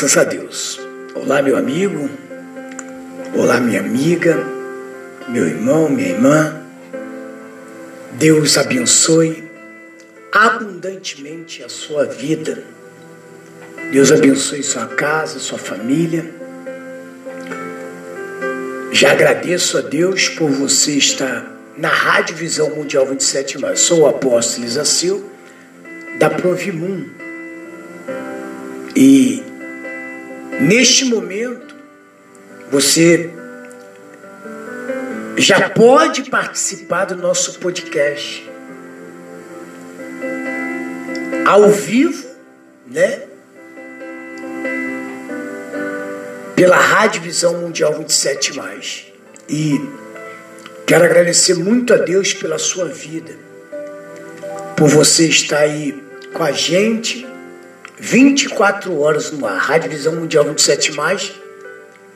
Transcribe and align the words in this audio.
Graças 0.00 0.16
a 0.16 0.24
Deus. 0.24 0.80
Olá, 1.14 1.42
meu 1.42 1.58
amigo. 1.58 2.08
Olá, 3.36 3.60
minha 3.60 3.80
amiga. 3.80 4.34
Meu 5.28 5.46
irmão, 5.46 5.90
minha 5.90 6.08
irmã. 6.08 6.58
Deus 8.12 8.56
abençoe 8.56 9.44
abundantemente 10.32 11.62
a 11.62 11.68
sua 11.68 12.06
vida. 12.06 12.64
Deus 13.92 14.10
abençoe 14.10 14.62
sua 14.62 14.86
casa, 14.86 15.38
sua 15.38 15.58
família. 15.58 16.30
Já 18.92 19.12
agradeço 19.12 19.76
a 19.76 19.82
Deus 19.82 20.30
por 20.30 20.50
você 20.50 20.92
estar 20.92 21.44
na 21.76 21.90
Rádio 21.90 22.36
Visão 22.36 22.70
Mundial 22.70 23.04
27 23.04 23.58
Mais. 23.58 23.80
Sou 23.80 24.00
o 24.00 24.06
apóstolo 24.06 24.64
Isacil, 24.64 25.22
da 26.18 26.30
Provimum. 26.30 27.04
E 28.96 29.49
Neste 30.60 31.06
momento, 31.06 31.74
você 32.70 33.30
já 35.38 35.70
pode 35.70 36.28
participar 36.28 37.06
do 37.06 37.16
nosso 37.16 37.58
podcast 37.58 38.46
ao 41.46 41.70
vivo, 41.70 42.26
né? 42.86 43.22
Pela 46.54 46.76
Rádio 46.76 47.22
Visão 47.22 47.62
Mundial 47.62 47.94
27 47.94 48.54
mais. 48.54 49.06
E 49.48 49.80
quero 50.86 51.04
agradecer 51.04 51.54
muito 51.54 51.94
a 51.94 51.96
Deus 51.96 52.34
pela 52.34 52.58
sua 52.58 52.84
vida, 52.84 53.34
por 54.76 54.90
você 54.90 55.26
estar 55.26 55.60
aí 55.60 56.04
com 56.34 56.42
a 56.42 56.52
gente 56.52 57.29
24 58.00 58.98
horas 58.98 59.30
no 59.30 59.46
ar. 59.46 59.58
Rádio 59.58 59.90
Visão 59.90 60.16
Mundial 60.16 60.44
27 60.44 60.92
Mais 60.92 61.32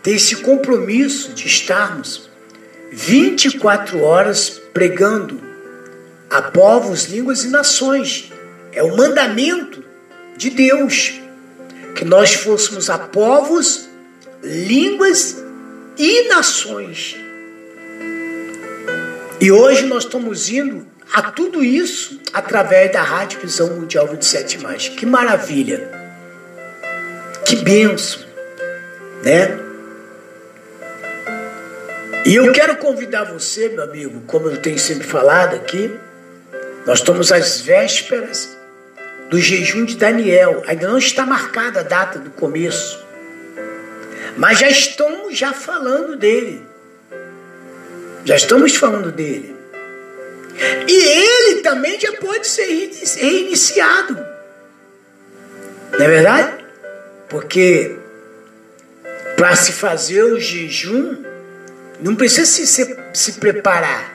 tem 0.02 0.14
esse 0.14 0.36
compromisso 0.36 1.32
de 1.34 1.46
estarmos 1.46 2.28
24 2.90 4.02
horas 4.02 4.60
pregando 4.72 5.40
a 6.30 6.40
povos, 6.40 7.04
línguas 7.04 7.44
e 7.44 7.48
nações. 7.48 8.32
É 8.72 8.82
o 8.82 8.96
mandamento 8.96 9.84
de 10.36 10.50
Deus 10.50 11.20
que 11.94 12.04
nós 12.04 12.34
fôssemos 12.34 12.88
a 12.88 12.98
povos, 12.98 13.88
línguas 14.42 15.36
e 15.98 16.28
nações. 16.28 17.16
E 19.40 19.52
hoje 19.52 19.84
nós 19.84 20.04
estamos 20.04 20.48
indo 20.48 20.86
a 21.14 21.30
tudo 21.30 21.62
isso 21.62 22.20
através 22.32 22.92
da 22.92 23.00
Rádio 23.00 23.40
Visão 23.40 23.68
Mundial 23.68 24.08
27 24.08 24.58
mais. 24.58 24.88
Que 24.88 25.06
maravilha! 25.06 25.88
Que 27.46 27.56
benção, 27.56 28.20
né? 29.22 29.60
E 32.26 32.34
eu 32.34 32.50
quero 32.52 32.76
convidar 32.78 33.24
você, 33.24 33.68
meu 33.68 33.84
amigo, 33.84 34.22
como 34.26 34.48
eu 34.48 34.56
tenho 34.56 34.78
sempre 34.78 35.06
falado 35.06 35.54
aqui, 35.54 35.94
nós 36.84 36.98
estamos 36.98 37.30
às 37.30 37.60
vésperas 37.60 38.56
do 39.30 39.38
jejum 39.38 39.84
de 39.84 39.96
Daniel. 39.96 40.64
Ainda 40.66 40.88
não 40.88 40.98
está 40.98 41.24
marcada 41.24 41.80
a 41.80 41.82
data 41.84 42.18
do 42.18 42.30
começo. 42.30 43.04
Mas 44.36 44.58
já 44.58 44.68
estamos 44.68 45.38
já 45.38 45.52
falando 45.52 46.16
dele. 46.16 46.66
Já 48.24 48.34
estamos 48.34 48.74
falando 48.74 49.12
dele. 49.12 49.53
E 50.86 50.92
ele 50.92 51.62
também 51.62 51.98
já 51.98 52.12
pode 52.12 52.46
ser 52.46 52.90
reiniciado. 53.16 54.14
Não 55.92 56.04
é 56.04 56.08
verdade? 56.08 56.64
Porque 57.28 57.96
para 59.36 59.56
se 59.56 59.72
fazer 59.72 60.22
o 60.22 60.38
jejum, 60.38 61.22
não 62.00 62.14
precisa 62.14 62.46
se, 62.46 62.66
se, 62.66 62.96
se 63.12 63.32
preparar. 63.32 64.12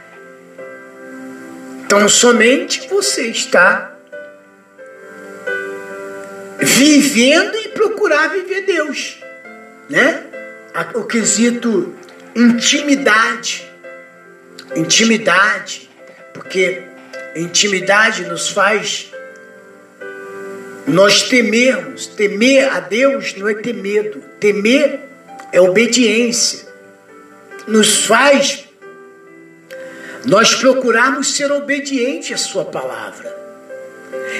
Então 1.85 2.08
somente 2.08 2.88
você 2.88 3.28
está 3.28 3.96
vivendo 6.59 7.56
e 7.56 7.69
procurar 7.69 8.29
viver 8.29 8.62
Deus, 8.62 9.19
né? 9.90 10.24
O 10.94 11.03
quesito 11.03 11.96
intimidade, 12.35 13.69
intimidade, 14.75 15.88
porque 16.49 16.81
intimidade 17.35 18.25
nos 18.25 18.49
faz 18.49 19.11
nós 20.87 21.21
temermos. 21.21 22.07
Temer 22.07 22.73
a 22.73 22.79
Deus 22.79 23.35
não 23.35 23.47
é 23.47 23.53
ter 23.53 23.75
medo, 23.75 24.19
temer 24.39 24.99
é 25.51 25.61
obediência. 25.61 26.67
Nos 27.67 28.05
faz 28.07 28.67
nós 30.25 30.55
procurarmos 30.55 31.35
ser 31.35 31.51
obedientes 31.51 32.33
à 32.33 32.37
Sua 32.37 32.66
palavra. 32.66 33.31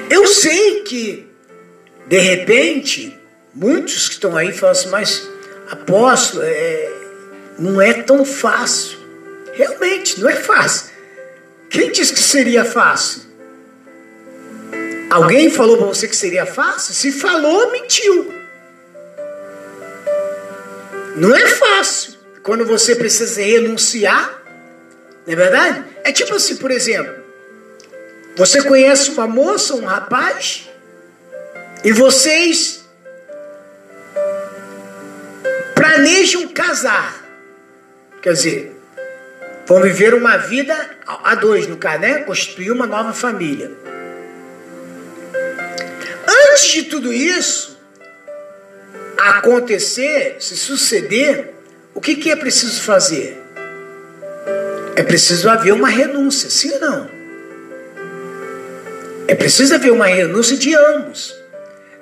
Eu 0.10 0.26
sei 0.26 0.82
que, 0.82 1.28
de 2.08 2.18
repente, 2.18 3.16
muitos 3.54 4.08
que 4.08 4.16
estão 4.16 4.36
aí 4.36 4.52
falam 4.52 4.72
assim, 4.72 4.90
mas 4.90 5.30
apóstolo, 5.70 6.44
é, 6.44 6.92
não 7.60 7.80
é 7.80 7.94
tão 7.94 8.26
fácil. 8.26 8.98
Realmente, 9.54 10.20
não 10.20 10.28
é 10.28 10.36
fácil. 10.36 10.89
Quem 11.70 11.92
disse 11.92 12.14
que 12.14 12.20
seria 12.20 12.66
fácil? 12.66 13.22
Alguém 15.10 15.50
falou 15.50 15.78
para 15.78 15.88
você 15.88 16.08
que 16.08 16.16
seria 16.16 16.46
fácil? 16.46 16.94
Se 16.94 17.12
falou, 17.12 17.72
mentiu. 17.72 18.34
Não 21.16 21.36
é 21.36 21.48
fácil. 21.48 22.14
Quando 22.44 22.66
você 22.66 22.96
precisa 22.96 23.42
renunciar, 23.42 24.42
não 25.26 25.34
é 25.34 25.36
verdade? 25.36 25.86
É 26.04 26.12
tipo 26.12 26.34
assim, 26.34 26.56
por 26.56 26.72
exemplo, 26.72 27.14
você 28.36 28.64
conhece 28.64 29.12
uma 29.12 29.28
moça, 29.28 29.76
um 29.76 29.86
rapaz, 29.86 30.70
e 31.84 31.92
vocês 31.92 32.86
planejam 35.76 36.48
casar. 36.48 37.24
Quer 38.22 38.34
dizer, 38.34 38.79
Vão 39.70 39.84
viver 39.84 40.16
uma 40.16 40.36
vida 40.36 40.76
a 41.06 41.36
dois, 41.36 41.68
no 41.68 41.78
caso, 41.78 42.00
né? 42.00 42.24
Constituir 42.24 42.72
uma 42.72 42.88
nova 42.88 43.14
família. 43.14 43.70
Antes 46.28 46.72
de 46.72 46.84
tudo 46.86 47.14
isso 47.14 47.78
acontecer, 49.16 50.38
se 50.40 50.58
suceder, 50.58 51.54
o 51.94 52.02
que, 52.02 52.16
que 52.16 52.32
é 52.32 52.36
preciso 52.36 52.82
fazer? 52.82 53.40
É 54.96 55.04
preciso 55.04 55.48
haver 55.48 55.74
uma 55.74 55.88
renúncia, 55.88 56.50
sim 56.50 56.72
ou 56.72 56.80
não? 56.80 57.10
É 59.28 59.36
preciso 59.36 59.76
haver 59.76 59.92
uma 59.92 60.08
renúncia 60.08 60.58
de 60.58 60.74
ambos, 60.74 61.36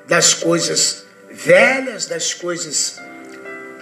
das 0.08 0.34
coisas 0.34 1.04
velhas, 1.30 2.06
das 2.06 2.34
coisas 2.34 2.98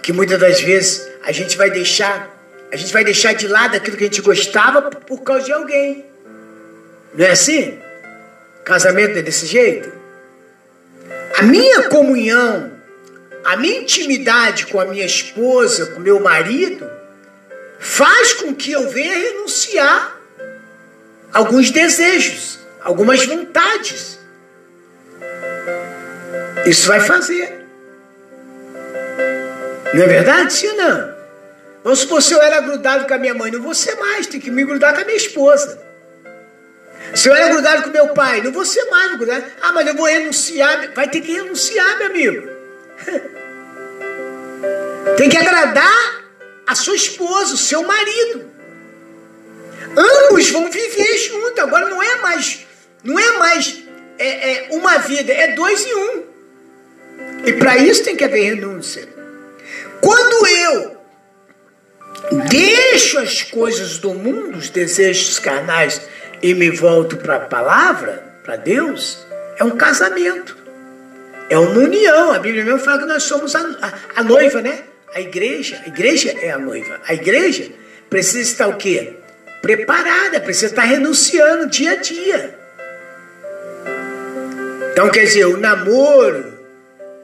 que 0.01 0.11
muitas 0.11 0.39
das 0.39 0.59
vezes 0.59 1.07
a 1.23 1.31
gente 1.31 1.55
vai 1.55 1.69
deixar 1.69 2.34
a 2.71 2.75
gente 2.75 2.91
vai 2.91 3.03
deixar 3.03 3.33
de 3.33 3.47
lado 3.47 3.75
aquilo 3.75 3.97
que 3.97 4.03
a 4.03 4.07
gente 4.07 4.21
gostava 4.21 4.81
por 4.81 5.21
causa 5.21 5.45
de 5.45 5.51
alguém. 5.51 6.05
Não 7.13 7.25
é 7.25 7.31
assim? 7.31 7.79
Casamento 8.63 9.17
é 9.17 9.21
desse 9.21 9.45
jeito? 9.45 9.91
A 11.37 11.43
minha 11.43 11.83
comunhão, 11.89 12.71
a 13.43 13.55
minha 13.57 13.79
intimidade 13.79 14.67
com 14.67 14.79
a 14.79 14.85
minha 14.85 15.05
esposa, 15.05 15.87
com 15.87 15.99
meu 15.99 16.19
marido, 16.19 16.89
faz 17.79 18.33
com 18.33 18.53
que 18.55 18.71
eu 18.71 18.89
venha 18.89 19.13
renunciar 19.13 20.19
alguns 21.31 21.71
desejos, 21.71 22.59
algumas 22.81 23.25
vontades. 23.25 24.19
Isso 26.65 26.87
vai 26.87 26.99
fazer. 26.99 27.65
Não 29.93 30.03
é 30.03 30.07
verdade? 30.07 30.51
Sim 30.51 30.69
ou 30.69 30.77
não? 30.77 31.14
Vamos 31.85 31.99
supor 31.99 32.19
se 32.19 32.33
eu 32.33 32.41
era 32.41 32.59
grudado 32.61 33.05
com 33.05 33.13
a 33.13 33.17
minha 33.19 33.35
mãe, 33.35 33.51
não 33.51 33.61
vou 33.61 33.75
ser 33.75 33.93
mais, 33.97 34.25
tem 34.25 34.39
que 34.39 34.49
me 34.49 34.65
grudar 34.65 34.95
com 34.95 35.01
a 35.01 35.05
minha 35.05 35.15
esposa. 35.15 35.79
Se 37.13 37.29
eu 37.29 37.35
era 37.35 37.49
grudado 37.49 37.83
com 37.83 37.91
meu 37.91 38.07
pai, 38.07 38.41
não 38.41 38.51
vou 38.51 38.65
ser 38.65 38.85
mais 38.85 39.15
grudado. 39.15 39.45
Ah, 39.61 39.71
mas 39.71 39.85
eu 39.85 39.93
vou 39.93 40.07
renunciar. 40.07 40.91
Vai 40.95 41.07
ter 41.07 41.21
que 41.21 41.31
renunciar, 41.31 41.99
meu 41.99 42.07
amigo. 42.07 42.49
Tem 45.15 45.29
que 45.29 45.37
agradar 45.37 46.23
a 46.65 46.73
sua 46.73 46.95
esposa, 46.95 47.53
o 47.53 47.57
seu 47.57 47.83
marido. 47.83 48.49
Ambos 49.95 50.49
vão 50.49 50.71
viver 50.71 51.17
junto. 51.19 51.61
Agora 51.61 51.87
não 51.87 52.01
é 52.01 52.15
mais, 52.15 52.65
não 53.03 53.19
é 53.19 53.37
mais 53.37 53.83
é, 54.17 54.53
é 54.53 54.67
uma 54.71 54.97
vida, 54.97 55.31
é 55.31 55.53
dois 55.53 55.85
em 55.85 55.93
um. 55.93 56.23
E 57.45 57.53
para 57.53 57.77
isso 57.77 58.03
tem 58.03 58.15
que 58.15 58.23
haver 58.23 58.55
renúncia. 58.55 59.07
Quando 60.01 60.47
eu 60.47 60.94
deixo 62.49 63.19
as 63.19 63.41
coisas 63.43 63.97
do 63.97 64.13
mundo, 64.13 64.57
os 64.57 64.69
desejos 64.69 65.39
carnais, 65.39 66.01
e 66.41 66.53
me 66.53 66.69
volto 66.69 67.17
para 67.17 67.35
a 67.35 67.39
palavra, 67.39 68.23
para 68.43 68.55
Deus, 68.55 69.25
é 69.57 69.63
um 69.63 69.71
casamento. 69.71 70.57
É 71.49 71.57
uma 71.57 71.79
união. 71.79 72.31
A 72.31 72.39
Bíblia 72.39 72.63
mesmo 72.63 72.79
fala 72.79 72.99
que 72.99 73.05
nós 73.05 73.23
somos 73.23 73.55
a, 73.55 73.59
a, 73.59 74.19
a 74.19 74.23
noiva, 74.23 74.61
né? 74.61 74.83
A 75.13 75.21
igreja. 75.21 75.81
A 75.85 75.87
igreja 75.87 76.35
é 76.41 76.51
a 76.51 76.57
noiva. 76.57 76.99
A 77.07 77.13
igreja 77.13 77.71
precisa 78.09 78.49
estar 78.49 78.67
o 78.67 78.77
quê? 78.77 79.13
Preparada, 79.61 80.39
precisa 80.39 80.67
estar 80.67 80.83
renunciando 80.83 81.67
dia 81.67 81.91
a 81.91 81.95
dia. 81.95 82.59
Então, 84.91 85.09
quer 85.09 85.25
dizer, 85.25 85.45
o 85.45 85.57
namoro, 85.57 86.53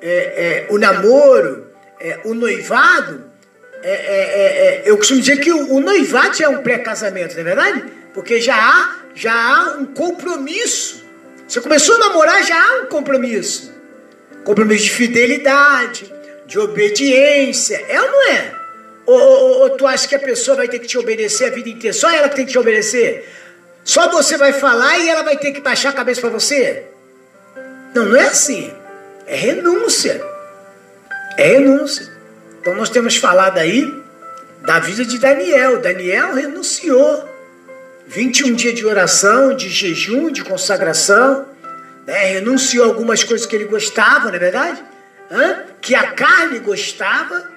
é, 0.02 0.66
é, 0.68 0.68
o 0.70 0.78
namoro, 0.78 1.68
é, 2.00 2.20
o 2.26 2.34
noivado, 2.34 3.31
é, 3.84 3.92
é, 3.92 4.66
é, 4.68 4.82
eu 4.86 4.98
costumo 4.98 5.20
dizer 5.20 5.38
que 5.38 5.52
o, 5.52 5.74
o 5.74 5.80
noivado 5.80 6.42
é 6.42 6.48
um 6.48 6.62
pré-casamento, 6.62 7.34
não 7.34 7.42
é 7.42 7.44
verdade? 7.44 7.86
Porque 8.14 8.40
já 8.40 8.56
há, 8.56 8.96
já 9.16 9.34
há 9.34 9.78
um 9.78 9.86
compromisso. 9.86 11.04
Você 11.48 11.60
começou 11.62 11.96
a 11.96 12.00
namorar, 12.00 12.44
já 12.46 12.56
há 12.56 12.82
um 12.82 12.86
compromisso. 12.86 13.74
Compromisso 14.44 14.86
de 14.86 14.92
fidelidade, 14.92 16.14
de 16.46 16.60
obediência. 16.60 17.84
É 17.88 18.02
ou 18.02 18.08
não 18.08 18.30
é? 18.30 18.56
Ou, 19.06 19.20
ou, 19.20 19.60
ou, 19.62 19.70
tu 19.72 19.88
acha 19.88 20.08
que 20.08 20.16
a 20.16 20.20
pessoa 20.20 20.58
vai 20.58 20.68
ter 20.68 20.80
que 20.80 20.88
te 20.88 20.98
obedecer 20.98 21.46
a 21.46 21.50
vida 21.50 21.70
inteira? 21.70 21.94
Só 21.94 22.10
ela 22.10 22.30
que 22.30 22.36
tem 22.36 22.46
que 22.46 22.52
te 22.52 22.60
obedecer? 22.60 23.28
Só 23.84 24.10
você 24.10 24.38
vai 24.38 24.54
falar 24.54 25.00
e 25.00 25.10
ela 25.10 25.24
vai 25.24 25.38
ter 25.38 25.52
que 25.52 25.60
baixar 25.60 25.90
a 25.90 25.94
cabeça 25.94 26.22
para 26.22 26.30
você? 26.30 26.86
Não, 27.94 28.06
não 28.06 28.16
é 28.16 28.28
assim. 28.28 28.72
É 29.26 29.36
renúncia. 29.36 30.24
É 31.38 31.48
renúncia. 31.48 32.21
Então 32.62 32.76
nós 32.76 32.92
temos 32.92 33.16
falado 33.16 33.58
aí 33.58 33.92
da 34.62 34.78
vida 34.78 35.04
de 35.04 35.18
Daniel. 35.18 35.82
Daniel 35.82 36.36
renunciou. 36.36 37.28
21 38.06 38.54
dias 38.54 38.76
de 38.76 38.86
oração, 38.86 39.56
de 39.56 39.68
jejum, 39.68 40.30
de 40.30 40.44
consagração. 40.44 41.48
Né? 42.06 42.34
Renunciou 42.34 42.86
algumas 42.86 43.24
coisas 43.24 43.48
que 43.48 43.56
ele 43.56 43.66
gostava, 43.66 44.28
não 44.28 44.36
é 44.36 44.40
verdade? 44.40 44.84
Hã? 45.32 45.64
Que 45.82 45.96
a 45.96 46.12
carne 46.12 46.60
gostava. 46.60 47.50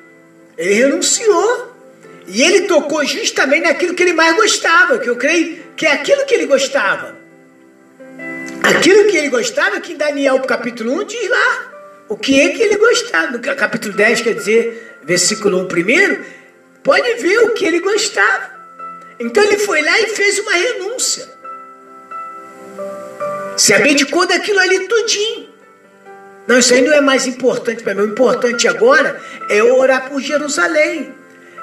Ele 0.57 0.75
renunciou. 0.75 1.75
E 2.27 2.43
ele 2.43 2.63
tocou 2.63 3.05
justamente 3.05 3.65
naquilo 3.65 3.95
que 3.95 4.03
ele 4.03 4.15
mais 4.15 4.35
gostava, 4.35 4.99
que 4.99 5.11
eu 5.11 5.17
creio 5.17 5.63
que 5.77 5.85
é 5.85 5.93
aquilo 5.93 6.25
que 6.25 6.33
ele 6.33 6.47
gostava. 6.47 7.15
Aquilo 8.63 9.07
que 9.11 9.19
ele 9.19 9.29
gostava, 9.29 9.79
que 9.81 9.93
em 9.93 9.97
Daniel 9.97 10.41
capítulo 10.41 10.95
1 11.03 11.05
diz 11.05 11.29
lá. 11.29 11.73
O 12.09 12.17
que 12.17 12.41
é 12.41 12.49
que 12.51 12.63
ele 12.63 12.77
gostava. 12.77 13.33
No 13.33 13.41
capítulo 13.41 13.95
10, 13.95 14.23
quer 14.23 14.35
dizer, 14.35 14.94
versículo 15.05 15.59
1 15.63 15.69
primeiro, 15.69 16.25
pode 16.83 17.15
ver 17.15 17.39
o 17.41 17.55
que 17.55 17.65
ele 17.65 17.81
gostava. 17.81 18.53
Então 19.19 19.43
ele 19.43 19.59
foi 19.59 19.83
lá 19.83 20.01
e 20.01 20.09
fez 20.09 20.39
uma 20.39 20.53
renúncia. 20.53 21.29
Se 23.57 23.73
abdicou 23.73 24.27
daquilo 24.27 24.59
ali 24.59 24.89
tudinho. 24.89 25.55
Não, 26.47 26.59
isso 26.59 26.75
aí 26.75 26.83
não 26.83 26.93
é 26.93 27.01
mais 27.01 27.27
importante 27.27 27.83
para 27.83 27.95
mim. 27.95 28.03
O 28.03 28.09
importante 28.09 28.67
agora 28.69 29.21
é 29.49 29.61
eu 29.61 29.77
orar 29.77 30.11
por 30.11 30.21
Jerusalém. 30.21 31.15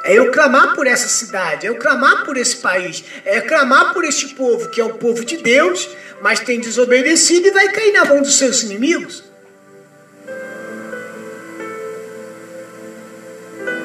É 0.04 0.16
eu 0.16 0.32
clamar 0.32 0.74
por 0.74 0.88
essa 0.88 1.08
cidade, 1.08 1.68
é 1.68 1.70
eu 1.70 1.76
clamar 1.76 2.26
por 2.26 2.36
esse 2.36 2.58
país, 2.58 3.04
é 3.24 3.40
clamar 3.40 3.94
por 3.94 4.04
este 4.04 4.34
povo, 4.34 4.68
que 4.70 4.82
é 4.82 4.84
o 4.84 4.96
povo 4.96 5.24
de 5.24 5.38
Deus, 5.38 5.88
mas 6.22 6.40
tem 6.40 6.60
desobedecido 6.60 7.48
e 7.48 7.52
vai 7.52 7.70
cair 7.70 7.92
na 7.92 8.06
mão 8.06 8.20
dos 8.20 8.36
seus 8.36 8.64
inimigos. 8.64 9.31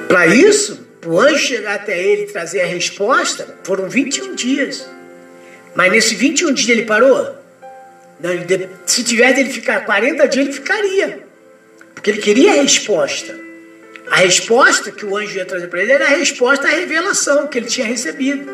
Para 0.08 0.26
isso, 0.26 0.86
o 1.04 1.20
anjo 1.20 1.38
chegar 1.38 1.74
até 1.74 2.00
ele 2.00 2.22
e 2.22 2.26
trazer 2.26 2.60
a 2.60 2.66
resposta, 2.66 3.56
foram 3.64 3.88
21 3.88 4.34
dias. 4.34 4.88
Mas 5.74 5.92
nesse 5.92 6.14
21 6.14 6.52
dias 6.52 6.68
ele 6.68 6.86
parou? 6.86 7.34
Não, 8.18 8.30
ele, 8.30 8.70
se 8.86 9.04
tivesse 9.04 9.40
ele 9.40 9.50
ficar 9.50 9.84
40 9.84 10.26
dias, 10.28 10.46
ele 10.46 10.54
ficaria. 10.54 11.26
Porque 11.94 12.10
ele 12.10 12.20
queria 12.20 12.52
a 12.52 12.62
resposta. 12.62 13.38
A 14.10 14.16
resposta 14.16 14.90
que 14.92 15.04
o 15.04 15.16
anjo 15.16 15.36
ia 15.36 15.44
trazer 15.44 15.66
para 15.66 15.82
ele 15.82 15.92
era 15.92 16.06
a 16.06 16.16
resposta 16.16 16.68
à 16.68 16.70
revelação 16.70 17.46
que 17.48 17.58
ele 17.58 17.66
tinha 17.66 17.86
recebido. 17.86 18.48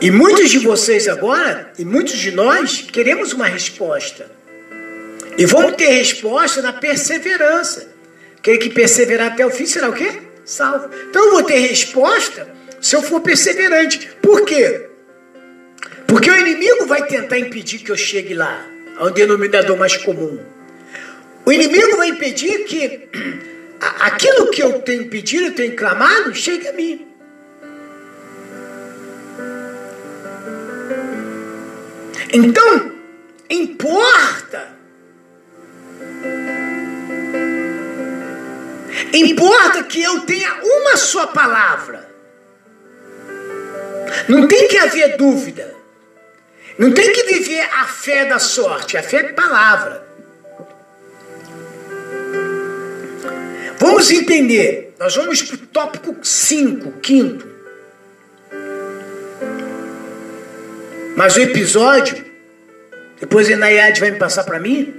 E 0.00 0.10
muitos 0.12 0.48
de 0.50 0.58
vocês 0.58 1.08
agora, 1.08 1.72
e 1.76 1.84
muitos 1.84 2.16
de 2.16 2.30
nós, 2.30 2.82
queremos 2.82 3.32
uma 3.32 3.46
resposta. 3.46 4.30
E 5.36 5.44
vamos 5.44 5.74
ter 5.74 5.88
resposta 5.88 6.62
na 6.62 6.72
perseverança. 6.72 7.87
Aquele 8.38 8.58
que 8.58 8.70
perseverar 8.70 9.32
até 9.32 9.44
o 9.44 9.50
fim 9.50 9.66
será 9.66 9.88
o 9.88 9.92
quê? 9.92 10.22
Salvo. 10.44 10.88
Então 11.10 11.24
eu 11.24 11.30
vou 11.32 11.42
ter 11.42 11.58
resposta 11.58 12.48
se 12.80 12.96
eu 12.96 13.02
for 13.02 13.20
perseverante. 13.20 14.10
Por 14.22 14.44
quê? 14.44 14.88
Porque 16.06 16.30
o 16.30 16.36
inimigo 16.36 16.86
vai 16.86 17.06
tentar 17.06 17.38
impedir 17.38 17.80
que 17.80 17.90
eu 17.90 17.96
chegue 17.96 18.34
lá, 18.34 18.64
ao 18.96 19.10
denominador 19.10 19.76
mais 19.76 19.96
comum. 19.96 20.38
O 21.44 21.52
inimigo 21.52 21.96
vai 21.96 22.08
impedir 22.08 22.64
que 22.64 23.08
aquilo 24.00 24.50
que 24.50 24.62
eu 24.62 24.80
tenho 24.80 25.08
pedido, 25.08 25.46
eu 25.46 25.54
tenho 25.54 25.76
clamado, 25.76 26.34
chegue 26.34 26.68
a 26.68 26.72
mim. 26.72 27.06
Então, 32.32 32.92
importa. 33.50 34.77
Importa 39.12 39.84
que 39.84 40.02
eu 40.02 40.20
tenha 40.22 40.60
uma 40.62 40.96
só 40.96 41.26
palavra. 41.28 42.08
Não 44.28 44.46
tem 44.46 44.68
que 44.68 44.78
haver 44.78 45.16
dúvida. 45.16 45.74
Não 46.78 46.92
tem 46.92 47.12
que 47.12 47.24
viver 47.24 47.68
a 47.72 47.86
fé 47.86 48.24
da 48.24 48.38
sorte. 48.38 48.96
A 48.96 49.02
fé 49.02 49.18
é 49.18 49.32
palavra. 49.32 50.06
Vamos 53.78 54.10
entender. 54.10 54.94
Nós 54.98 55.14
vamos 55.16 55.42
para 55.42 55.54
o 55.54 55.58
tópico 55.58 56.16
5, 56.22 56.92
quinto. 57.00 57.48
Mas 61.16 61.36
o 61.36 61.40
episódio, 61.40 62.24
depois 63.18 63.50
a 63.50 63.56
Nayade 63.56 64.00
vai 64.00 64.10
me 64.10 64.18
passar 64.18 64.44
para 64.44 64.60
mim. 64.60 64.94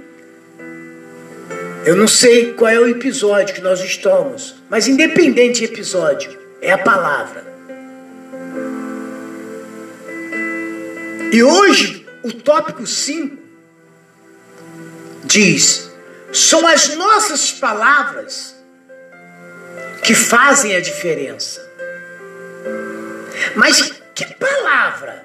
Eu 1.84 1.96
não 1.96 2.06
sei 2.06 2.52
qual 2.52 2.70
é 2.70 2.78
o 2.78 2.88
episódio 2.88 3.54
que 3.54 3.60
nós 3.62 3.80
estamos, 3.80 4.54
mas 4.68 4.86
independente 4.86 5.60
de 5.60 5.64
episódio, 5.64 6.38
é 6.60 6.70
a 6.72 6.78
palavra. 6.78 7.42
E 11.32 11.42
hoje, 11.42 12.06
o 12.22 12.32
tópico 12.32 12.86
5 12.86 13.38
diz: 15.24 15.90
são 16.32 16.66
as 16.66 16.94
nossas 16.96 17.50
palavras 17.50 18.54
que 20.02 20.14
fazem 20.14 20.76
a 20.76 20.80
diferença. 20.80 21.66
Mas 23.56 23.90
que 24.14 24.26
palavra? 24.34 25.24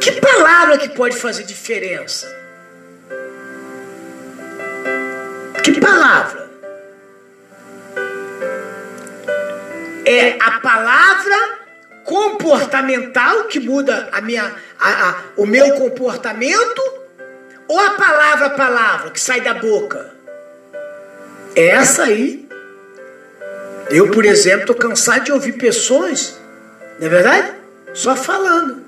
Que 0.00 0.12
palavra 0.12 0.78
que 0.78 0.90
pode 0.90 1.16
fazer 1.16 1.42
diferença? 1.42 2.37
Que 5.68 5.80
palavra? 5.82 6.48
É 10.06 10.38
a 10.40 10.60
palavra 10.62 11.58
comportamental 12.04 13.44
que 13.44 13.60
muda 13.60 14.08
a 14.10 14.22
minha, 14.22 14.50
a, 14.80 15.10
a, 15.10 15.14
o 15.36 15.44
meu 15.44 15.74
comportamento 15.74 16.82
ou 17.68 17.78
a 17.78 17.90
palavra 17.90 18.48
palavra 18.48 19.10
que 19.10 19.20
sai 19.20 19.42
da 19.42 19.52
boca? 19.52 20.10
Essa 21.54 22.04
aí 22.04 22.48
eu, 23.90 24.10
por 24.10 24.24
exemplo, 24.24 24.60
estou 24.62 24.76
cansado 24.76 25.24
de 25.24 25.32
ouvir 25.32 25.52
pessoas, 25.52 26.40
não 26.98 27.08
é 27.08 27.10
verdade? 27.10 27.52
Só 27.92 28.16
falando. 28.16 28.84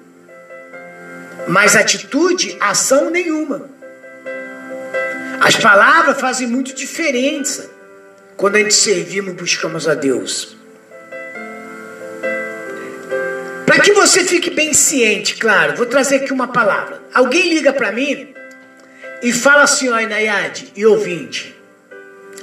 Mas 1.46 1.76
atitude, 1.76 2.56
ação 2.58 3.10
nenhuma. 3.10 3.68
As 5.40 5.56
palavras 5.56 6.20
fazem 6.20 6.46
muito 6.46 6.74
diferença 6.74 7.70
quando 8.36 8.56
a 8.56 8.58
gente 8.58 8.74
servimos 8.74 9.32
e 9.32 9.36
buscamos 9.36 9.88
a 9.88 9.94
Deus. 9.94 10.54
Para 13.64 13.80
que 13.80 13.92
você 13.92 14.22
fique 14.22 14.50
bem 14.50 14.74
ciente, 14.74 15.36
claro, 15.36 15.76
vou 15.76 15.86
trazer 15.86 16.16
aqui 16.16 16.32
uma 16.32 16.48
palavra. 16.48 17.00
Alguém 17.14 17.54
liga 17.54 17.72
para 17.72 17.90
mim 17.90 18.34
e 19.22 19.32
fala 19.32 19.62
assim, 19.62 19.88
ó, 19.88 19.98
Inayade 19.98 20.72
e 20.76 20.84
ouvinte. 20.84 21.56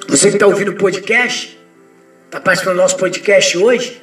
Você 0.08 0.30
que 0.30 0.36
está 0.38 0.48
ouvindo 0.48 0.72
o 0.72 0.76
podcast, 0.76 1.60
está 2.26 2.40
participando 2.40 2.78
do 2.78 2.82
nosso 2.82 2.98
podcast 2.98 3.58
hoje. 3.58 4.02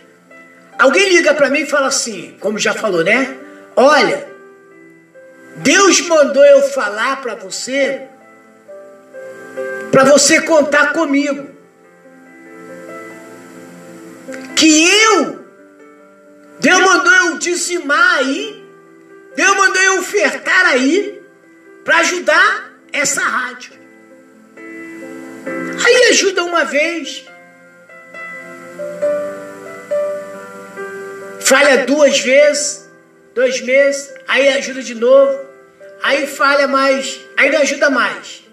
Alguém 0.79 1.09
liga 1.09 1.35
para 1.35 1.51
mim 1.51 1.61
e 1.61 1.67
fala 1.67 1.89
assim, 1.89 2.37
como 2.39 2.59
já 2.59 2.75
falou, 2.75 3.03
né? 3.03 3.35
Olha, 3.75 4.25
Deus 5.57 6.01
mandou 6.03 6.45
eu 6.45 6.63
falar 6.63 7.21
para 7.23 7.35
você, 7.35 8.03
para 9.95 10.03
você 10.03 10.41
contar 10.41 10.93
comigo. 10.93 11.49
Que 14.57 14.91
eu, 14.91 15.47
Deus 16.59 16.81
mandou 16.81 17.13
eu 17.13 17.39
dizimar 17.39 18.19
aí, 18.19 18.69
Deus 19.37 19.57
mandou 19.57 19.81
eu 19.81 20.01
ofertar 20.01 20.67
aí, 20.67 21.23
para 21.85 21.99
ajudar 21.99 22.73
essa 22.93 23.21
rádio. 23.21 23.73
Aí 25.87 26.09
ajuda 26.11 26.43
uma 26.43 26.65
vez, 26.65 27.25
falha 31.39 31.87
duas 31.87 32.19
vezes, 32.19 32.91
dois 33.33 33.61
meses, 33.61 34.13
aí 34.27 34.49
ajuda 34.49 34.83
de 34.83 34.97
novo, 34.97 35.39
aí 36.03 36.27
falha 36.27 36.67
mais, 36.67 37.21
aí 37.37 37.49
não 37.49 37.61
ajuda 37.61 37.91
mais. 37.91 38.44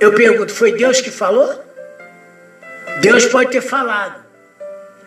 Eu 0.00 0.12
pergunto, 0.14 0.52
foi 0.52 0.72
Deus 0.72 1.00
que 1.00 1.10
falou? 1.10 1.62
Deus 3.00 3.26
pode 3.26 3.50
ter 3.50 3.60
falado, 3.60 4.24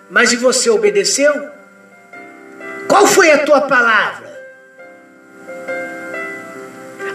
mas 0.10 0.32
e 0.32 0.36
você 0.36 0.70
obedeceu? 0.70 1.34
Qual 2.88 3.06
foi 3.08 3.32
a 3.32 3.46
tua 3.46 3.62
palavra? 3.62 4.28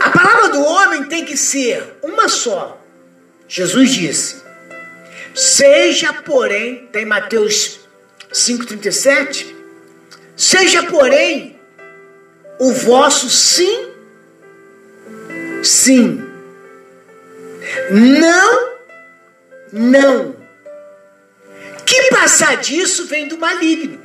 A 0.00 0.10
palavra 0.10 0.48
do 0.50 0.62
homem 0.62 1.04
tem 1.04 1.24
que 1.24 1.36
ser 1.36 1.96
uma 2.02 2.28
só. 2.28 2.80
Jesus 3.48 3.90
disse: 3.90 4.42
Seja, 5.34 6.12
porém, 6.12 6.88
tem 6.92 7.04
Mateus 7.04 7.80
5,37, 8.32 9.54
seja, 10.36 10.82
porém, 10.84 11.58
o 12.58 12.72
vosso 12.72 13.28
sim, 13.30 13.92
sim. 15.62 16.31
Não, 17.90 18.72
não. 19.72 20.36
Que 21.84 22.10
passar 22.10 22.56
disso 22.56 23.06
vem 23.06 23.28
do 23.28 23.38
maligno. 23.38 24.00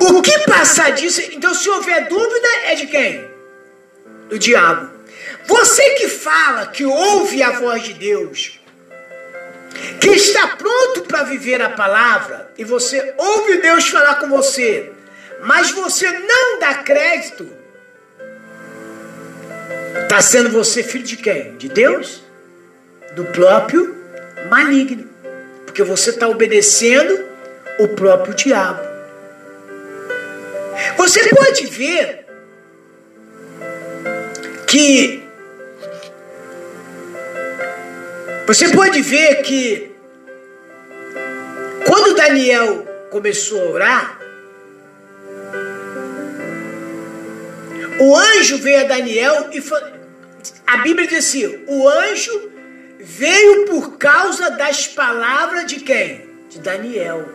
O 0.00 0.22
que 0.22 0.38
passar 0.40 0.92
disso, 0.92 1.20
então 1.32 1.54
se 1.54 1.68
houver 1.68 2.08
dúvida, 2.08 2.48
é 2.64 2.74
de 2.74 2.86
quem? 2.86 3.28
Do 4.28 4.38
diabo. 4.38 4.90
Você 5.46 5.90
que 5.94 6.08
fala 6.08 6.66
que 6.66 6.84
ouve 6.84 7.42
a 7.42 7.50
voz 7.52 7.82
de 7.82 7.94
Deus, 7.94 8.60
que 10.00 10.10
está 10.10 10.48
pronto 10.48 11.02
para 11.02 11.24
viver 11.24 11.62
a 11.62 11.70
palavra, 11.70 12.52
e 12.58 12.64
você 12.64 13.14
ouve 13.16 13.58
Deus 13.58 13.88
falar 13.88 14.16
com 14.16 14.28
você, 14.28 14.92
mas 15.42 15.70
você 15.70 16.10
não 16.10 16.58
dá 16.58 16.74
crédito, 16.74 17.55
está 20.02 20.20
sendo 20.20 20.50
você 20.50 20.82
filho 20.82 21.04
de 21.04 21.16
quem? 21.16 21.56
De 21.56 21.68
Deus? 21.68 22.22
Do 23.14 23.24
próprio 23.26 23.96
maligno. 24.48 25.08
Porque 25.64 25.82
você 25.82 26.10
está 26.10 26.28
obedecendo 26.28 27.24
o 27.78 27.88
próprio 27.88 28.34
diabo. 28.34 28.80
Você 30.96 31.28
pode 31.28 31.66
ver 31.66 32.26
que 34.66 35.22
você 38.46 38.68
pode 38.68 39.02
ver 39.02 39.42
que 39.42 39.92
quando 41.86 42.14
Daniel 42.14 42.86
começou 43.10 43.60
a 43.60 43.70
orar, 43.70 44.15
o 47.98 48.16
anjo 48.16 48.58
veio 48.58 48.80
a 48.80 48.84
Daniel 48.84 49.48
e 49.52 49.62
a 50.66 50.76
Bíblia 50.78 51.06
diz 51.06 51.18
assim: 51.18 51.64
o 51.66 51.88
anjo 51.88 52.50
veio 53.00 53.66
por 53.66 53.96
causa 53.96 54.50
das 54.50 54.86
palavras 54.86 55.66
de 55.66 55.80
quem? 55.80 56.28
De 56.50 56.58
Daniel. 56.58 57.28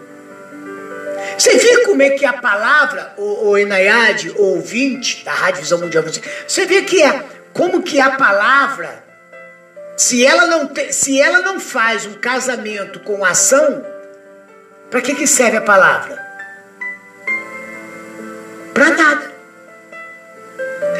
Você 1.37 1.57
vê 1.57 1.85
como 1.85 2.01
é 2.01 2.11
que 2.11 2.25
a 2.25 2.33
palavra, 2.33 3.13
o, 3.17 3.49
o 3.49 3.57
Enaiade, 3.57 4.31
o 4.31 4.41
ouvinte 4.41 5.23
da 5.23 5.31
Rádio 5.31 5.61
Visão 5.61 5.79
Mundial, 5.79 6.03
você 6.47 6.65
vê 6.65 6.81
que 6.81 7.01
é 7.01 7.23
como 7.53 7.83
que 7.83 7.99
a 7.99 8.11
palavra, 8.11 9.03
se 9.97 10.25
ela 10.25 10.47
não, 10.47 10.67
te, 10.67 10.91
se 10.93 11.21
ela 11.21 11.41
não 11.41 11.59
faz 11.59 12.05
um 12.05 12.13
casamento 12.13 12.99
com 13.01 13.23
ação, 13.23 13.85
para 14.89 15.01
que, 15.01 15.15
que 15.15 15.27
serve 15.27 15.57
a 15.57 15.61
palavra? 15.61 16.19
Para 18.73 18.89
nada. 18.89 19.30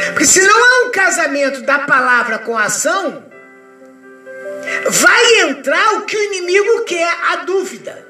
Porque 0.09 0.25
se 0.25 0.41
não 0.41 0.57
há 0.57 0.87
um 0.87 0.91
casamento 0.91 1.61
da 1.61 1.79
palavra 1.79 2.39
com 2.39 2.57
ação, 2.57 3.23
vai 4.89 5.39
entrar 5.41 5.95
o 5.95 6.05
que 6.05 6.17
o 6.17 6.23
inimigo 6.23 6.83
quer, 6.85 7.13
a 7.29 7.37
dúvida. 7.37 8.07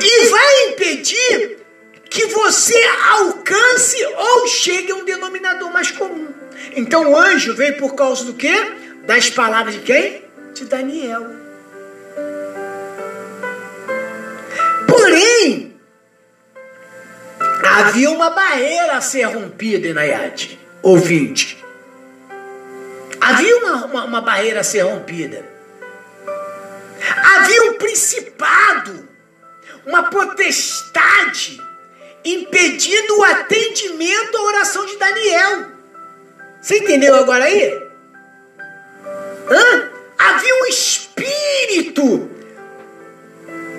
E 0.00 0.28
vai 0.28 0.66
impedir 0.68 1.58
que 2.10 2.26
você 2.26 2.74
alcance 3.10 4.04
ou 4.16 4.48
chegue 4.48 4.92
a 4.92 4.96
um 4.96 5.04
denominador 5.04 5.70
mais 5.72 5.90
comum. 5.90 6.28
Então 6.74 7.12
o 7.12 7.16
anjo 7.16 7.54
veio 7.54 7.76
por 7.76 7.94
causa 7.94 8.24
do 8.24 8.34
quê? 8.34 8.54
Das 9.04 9.30
palavras 9.30 9.74
de 9.74 9.80
quem? 9.80 10.24
De 10.54 10.64
Daniel. 10.64 11.26
Porém, 14.86 15.67
havia 17.64 18.10
uma 18.10 18.30
barreira 18.30 18.96
a 18.96 19.00
ser 19.00 19.24
rompida, 19.24 19.88
Inayade, 19.88 20.58
ouvinte. 20.82 21.62
Havia 23.20 23.56
uma, 23.58 23.86
uma, 23.86 24.04
uma 24.04 24.20
barreira 24.20 24.60
a 24.60 24.64
ser 24.64 24.82
rompida. 24.82 25.44
Havia 27.22 27.64
um 27.64 27.74
principado 27.74 29.08
uma 29.86 30.04
potestade 30.04 31.60
impedindo 32.24 33.18
o 33.18 33.24
atendimento 33.24 34.36
à 34.36 34.42
oração 34.42 34.84
de 34.84 34.96
Daniel. 34.96 35.66
Você 36.60 36.78
entendeu 36.78 37.14
agora 37.14 37.44
aí? 37.44 37.88
Hã? 39.50 39.90
Havia 40.18 40.54
um 40.62 40.66
espírito, 40.66 42.30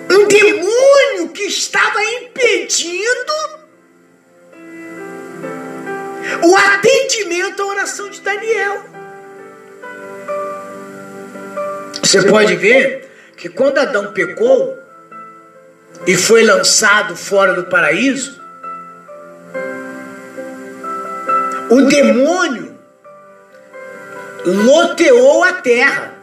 um 0.09 0.27
demônio 0.27 1.29
que 1.33 1.43
estava 1.43 2.03
impedindo 2.03 3.33
o 6.43 6.55
atendimento 6.55 7.61
à 7.61 7.65
oração 7.65 8.09
de 8.09 8.21
Daniel. 8.21 8.83
Você 12.01 12.23
pode 12.23 12.55
ver 12.55 13.09
que 13.37 13.49
quando 13.49 13.77
Adão 13.77 14.11
pecou, 14.11 14.79
e 16.05 16.15
foi 16.15 16.43
lançado 16.43 17.15
fora 17.15 17.53
do 17.53 17.65
paraíso, 17.65 18.39
o 21.69 21.81
demônio 21.83 22.77
loteou 24.45 25.43
a 25.43 25.53
terra. 25.53 26.13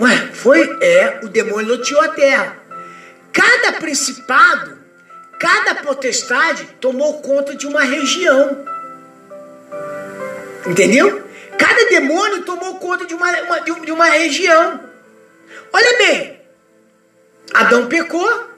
Ué, 0.00 0.30
foi? 0.32 0.78
É, 0.82 1.20
o 1.22 1.28
demônio 1.28 1.76
loteou 1.76 2.00
a 2.00 2.08
terra. 2.08 2.56
Cada 3.32 3.74
principado, 3.74 4.78
cada 5.38 5.76
potestade 5.76 6.66
tomou 6.80 7.20
conta 7.20 7.54
de 7.54 7.66
uma 7.66 7.82
região. 7.82 8.64
Entendeu? 10.66 11.24
Cada 11.58 11.88
demônio 11.88 12.42
tomou 12.42 12.76
conta 12.76 13.06
de 13.06 13.14
uma, 13.14 13.30
uma 13.42 13.60
de 13.60 13.92
uma 13.92 14.06
região. 14.06 14.80
Olha 15.72 15.98
bem, 15.98 16.40
Adão 17.54 17.86
pecou, 17.86 18.50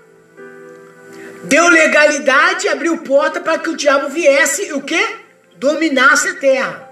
deu 1.44 1.68
legalidade, 1.68 2.68
abriu 2.68 2.98
porta 2.98 3.40
para 3.40 3.58
que 3.58 3.70
o 3.70 3.76
diabo 3.76 4.08
viesse 4.08 4.68
e 4.68 4.72
o 4.72 4.82
quê? 4.82 5.16
Dominasse 5.56 6.28
a 6.28 6.34
terra. 6.34 6.88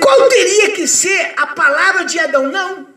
Qual 0.00 0.28
teria 0.28 0.70
que 0.70 0.86
ser 0.86 1.32
a 1.36 1.48
palavra 1.48 2.04
de 2.04 2.18
Adão? 2.18 2.48
Não. 2.48 2.95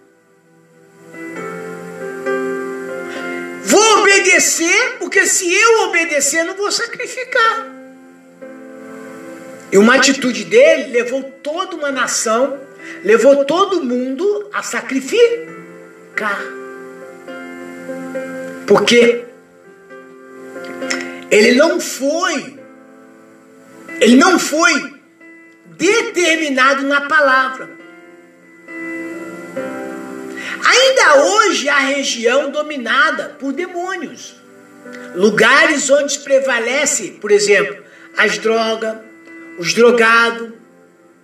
Obedecer 4.10 4.98
porque 4.98 5.26
se 5.26 5.52
eu 5.54 5.84
obedecer, 5.84 6.44
não 6.44 6.56
vou 6.56 6.72
sacrificar. 6.72 7.68
E 9.72 9.78
uma 9.78 9.96
atitude 9.96 10.46
dele 10.46 10.92
levou 10.92 11.22
toda 11.44 11.76
uma 11.76 11.92
nação, 11.92 12.60
levou 13.04 13.46
todo 13.46 13.84
mundo 13.84 14.50
a 14.52 14.64
sacrificar. 14.64 16.42
Porque 18.66 19.26
ele 21.30 21.52
não 21.54 21.80
foi, 21.80 22.60
ele 24.00 24.16
não 24.16 24.40
foi 24.40 24.96
determinado 25.66 26.84
na 26.88 27.02
palavra. 27.02 27.79
Ainda 30.64 31.24
hoje 31.24 31.70
há 31.70 31.80
região 31.80 32.52
dominada 32.52 33.36
por 33.40 33.54
demônios. 33.54 34.36
Lugares 35.16 35.90
onde 35.90 36.20
prevalece, 36.20 37.18
por 37.22 37.32
exemplo, 37.32 37.84
as 38.18 38.38
drogas, 38.38 38.98
os 39.58 39.74
drogados. 39.74 40.52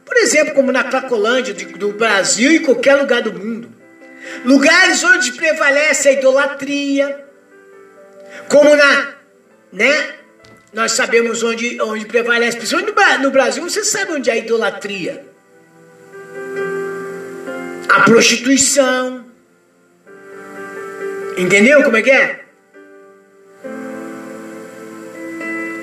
Por 0.05 0.17
exemplo, 0.17 0.53
como 0.53 0.71
na 0.71 0.83
Cracolândia 0.83 1.53
do 1.53 1.93
Brasil 1.93 2.51
e 2.51 2.59
qualquer 2.59 2.95
lugar 2.95 3.21
do 3.21 3.33
mundo. 3.33 3.73
Lugares 4.43 5.03
onde 5.03 5.31
prevalece 5.33 6.09
a 6.09 6.11
idolatria. 6.13 7.25
Como 8.47 8.75
na, 8.75 9.15
né? 9.71 10.15
Nós 10.73 10.91
sabemos 10.91 11.41
onde, 11.41 11.81
onde 11.81 12.05
prevalece, 12.05 12.57
principalmente 12.57 12.93
no 13.21 13.31
Brasil, 13.31 13.63
você 13.63 13.83
sabe 13.83 14.11
onde 14.11 14.29
é 14.29 14.33
a 14.33 14.37
idolatria. 14.37 15.25
A 17.87 18.01
prostituição. 18.01 19.24
Entendeu 21.37 21.83
como 21.83 21.97
é 21.97 22.01
que 22.01 22.11
é? 22.11 22.45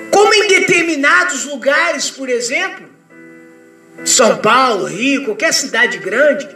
Como 0.09 0.33
em 0.33 0.47
determinados 0.47 1.45
lugares, 1.45 2.09
por 2.09 2.27
exemplo, 2.27 2.89
São 4.03 4.37
Paulo, 4.37 4.85
Rio, 4.85 5.25
qualquer 5.25 5.53
cidade 5.53 5.99
grande, 5.99 6.47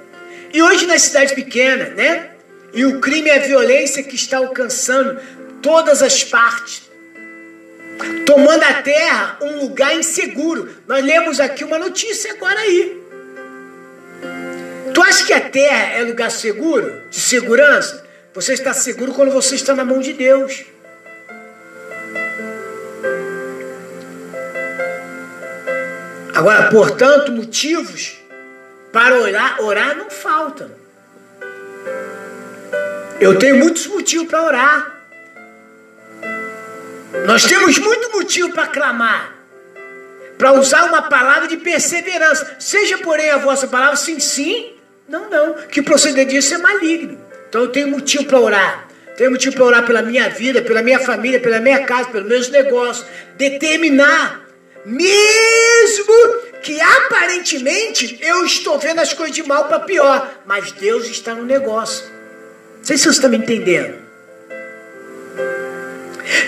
e 0.52 0.62
hoje 0.64 0.88
nas 0.88 1.04
cidades 1.04 1.34
pequenas, 1.34 1.96
né? 1.96 2.32
E 2.74 2.86
o 2.86 3.00
crime 3.00 3.30
e 3.30 3.32
a 3.32 3.40
violência 3.40 4.02
que 4.02 4.16
está 4.16 4.38
alcançando 4.38 5.20
todas 5.62 6.02
as 6.02 6.24
partes, 6.24 6.90
tomando 8.26 8.64
a 8.64 8.82
terra 8.82 9.38
um 9.42 9.60
lugar 9.60 9.96
inseguro. 9.96 10.70
Nós 10.88 11.06
lemos 11.06 11.40
aqui 11.40 11.64
uma 11.64 11.78
notícia 11.78 12.34
agora 12.34 12.60
aí. 12.60 13.04
Tu 14.94 15.04
acha 15.04 15.26
que 15.26 15.34
a 15.34 15.42
terra 15.42 15.94
é 15.94 16.04
lugar 16.04 16.32
seguro, 16.32 17.04
de 17.12 17.20
segurança? 17.20 18.07
Você 18.38 18.54
está 18.54 18.72
seguro 18.72 19.16
quando 19.16 19.32
você 19.32 19.56
está 19.56 19.74
na 19.74 19.84
mão 19.84 20.00
de 20.00 20.14
Deus. 20.14 20.64
Agora, 26.36 26.70
portanto, 26.70 27.32
motivos 27.32 28.16
para 28.94 29.16
orar, 29.16 29.60
orar 29.60 29.98
não 29.98 30.12
faltam. 30.12 30.70
Eu 33.20 33.40
tenho 33.40 33.58
muitos 33.58 33.88
motivos 33.88 34.28
para 34.28 34.44
orar. 34.44 35.02
Nós 37.26 37.44
temos 37.44 37.80
muito 37.80 38.12
motivo 38.12 38.52
para 38.52 38.68
clamar, 38.68 39.36
para 40.38 40.52
usar 40.52 40.84
uma 40.84 41.10
palavra 41.10 41.48
de 41.48 41.58
perseverança. 41.58 42.58
Seja, 42.60 43.00
porém, 43.00 43.32
a 43.32 43.40
vossa 43.40 43.68
palavra 43.68 43.96
sim, 43.96 44.20
sim, 44.20 44.76
não, 45.10 45.28
não. 45.28 45.56
Que 45.56 45.82
proceder 45.82 46.28
disso 46.28 46.54
é 46.54 46.60
maligno. 46.60 47.26
Então 47.50 47.62
eu 47.62 47.68
tenho 47.70 47.88
motivo 47.88 48.26
para 48.26 48.40
orar. 48.40 48.88
Tenho 49.16 49.32
motivo 49.32 49.56
para 49.56 49.66
orar 49.66 49.86
pela 49.86 50.02
minha 50.02 50.30
vida, 50.30 50.62
pela 50.62 50.82
minha 50.82 51.00
família, 51.00 51.40
pela 51.40 51.60
minha 51.60 51.84
casa, 51.86 52.10
pelos 52.10 52.28
meus 52.28 52.50
negócios. 52.50 53.08
Determinar, 53.36 54.48
mesmo 54.86 56.14
que 56.62 56.80
aparentemente 56.80 58.20
eu 58.22 58.46
estou 58.46 58.78
vendo 58.78 59.00
as 59.00 59.14
coisas 59.14 59.36
de 59.36 59.44
mal 59.44 59.66
para 59.68 59.80
pior, 59.80 60.30
mas 60.46 60.72
Deus 60.72 61.08
está 61.08 61.34
no 61.34 61.44
negócio. 61.44 62.06
Não 62.78 62.84
sei 62.84 62.98
se 62.98 63.06
você 63.06 63.10
está 63.10 63.28
me 63.28 63.38
entendendo. 63.38 63.96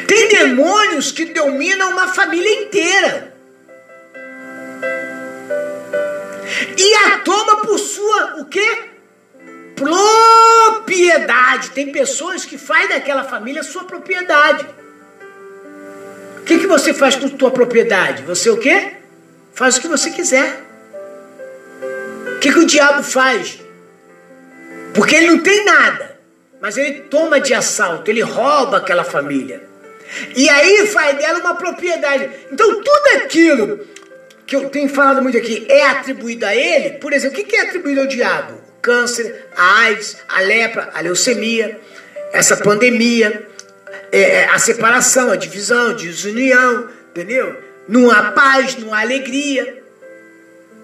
Tem 0.07 0.27
demônios 0.27 1.12
que 1.12 1.25
dominam 1.25 1.91
uma 1.91 2.07
família 2.07 2.62
inteira. 2.62 3.33
E 6.77 6.93
a 6.95 7.19
toma 7.19 7.62
por 7.62 7.77
sua 7.77 8.35
o 8.39 8.45
quê? 8.45 8.88
Propriedade. 9.79 11.71
Tem 11.71 11.91
pessoas 11.91 12.45
que 12.45 12.57
fazem 12.57 12.89
daquela 12.89 13.23
família 13.23 13.63
sua 13.63 13.85
propriedade. 13.85 14.65
O 16.39 16.43
que, 16.43 16.59
que 16.59 16.67
você 16.67 16.93
faz 16.93 17.15
com 17.15 17.27
sua 17.37 17.51
propriedade? 17.51 18.23
Você 18.23 18.49
o 18.49 18.57
quê? 18.57 18.93
Faz 19.53 19.77
o 19.77 19.81
que 19.81 19.87
você 19.87 20.11
quiser. 20.11 20.65
O 22.35 22.39
que, 22.39 22.51
que 22.51 22.59
o 22.59 22.65
diabo 22.65 23.03
faz? 23.03 23.59
Porque 24.93 25.15
ele 25.15 25.27
não 25.27 25.39
tem 25.39 25.65
nada, 25.65 26.19
mas 26.61 26.77
ele 26.77 27.01
toma 27.01 27.39
de 27.39 27.53
assalto, 27.53 28.09
ele 28.09 28.21
rouba 28.21 28.77
aquela 28.77 29.03
família. 29.03 29.67
E 30.35 30.49
aí 30.49 30.87
faz 30.87 31.17
dela 31.17 31.39
uma 31.39 31.55
propriedade. 31.55 32.29
Então 32.51 32.81
tudo 32.81 33.07
aquilo 33.17 33.87
que 34.45 34.55
eu 34.55 34.69
tenho 34.69 34.89
falado 34.89 35.21
muito 35.21 35.37
aqui 35.37 35.65
é 35.69 35.85
atribuído 35.85 36.45
a 36.45 36.55
ele. 36.55 36.97
Por 36.97 37.13
exemplo, 37.13 37.39
o 37.39 37.45
que 37.45 37.55
é 37.55 37.61
atribuído 37.61 38.01
ao 38.01 38.07
diabo? 38.07 38.68
Câncer, 38.81 39.47
a 39.55 39.79
AIDS, 39.81 40.17
a 40.27 40.41
lepra, 40.41 40.89
a 40.93 41.01
leucemia, 41.01 41.79
essa 42.31 42.57
pandemia, 42.57 43.47
é, 44.11 44.21
é, 44.21 44.49
a 44.49 44.59
separação, 44.59 45.31
a 45.31 45.35
divisão, 45.35 45.91
a 45.91 45.93
desunião, 45.93 46.89
entendeu? 47.09 47.55
Não 47.87 48.09
há 48.09 48.31
paz, 48.31 48.75
não 48.77 48.93
há 48.93 49.01
alegria. 49.01 49.83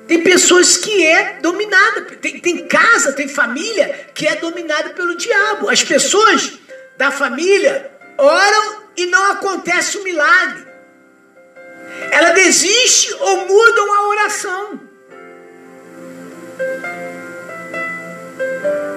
Tem 0.08 0.22
pessoas 0.22 0.78
que 0.78 1.06
é 1.06 1.40
dominada, 1.42 2.02
tem, 2.22 2.40
tem 2.40 2.68
casa, 2.68 3.14
tem 3.14 3.28
família 3.28 4.08
que 4.14 4.28
é 4.28 4.36
dominada 4.36 4.92
pelo 4.92 5.16
diabo. 5.16 5.70
As 5.70 5.84
pessoas 5.84 6.60
da 6.98 7.12
família 7.12 7.92
oram 8.18 8.84
e 8.96 9.06
não 9.08 9.32
acontece 9.32 9.98
o 9.98 10.04
milagre. 10.04 10.66
Ela 12.12 12.32
desiste 12.32 13.14
ou 13.14 13.48
mudam 13.48 13.94
a 13.94 14.08
oração. 14.08 14.85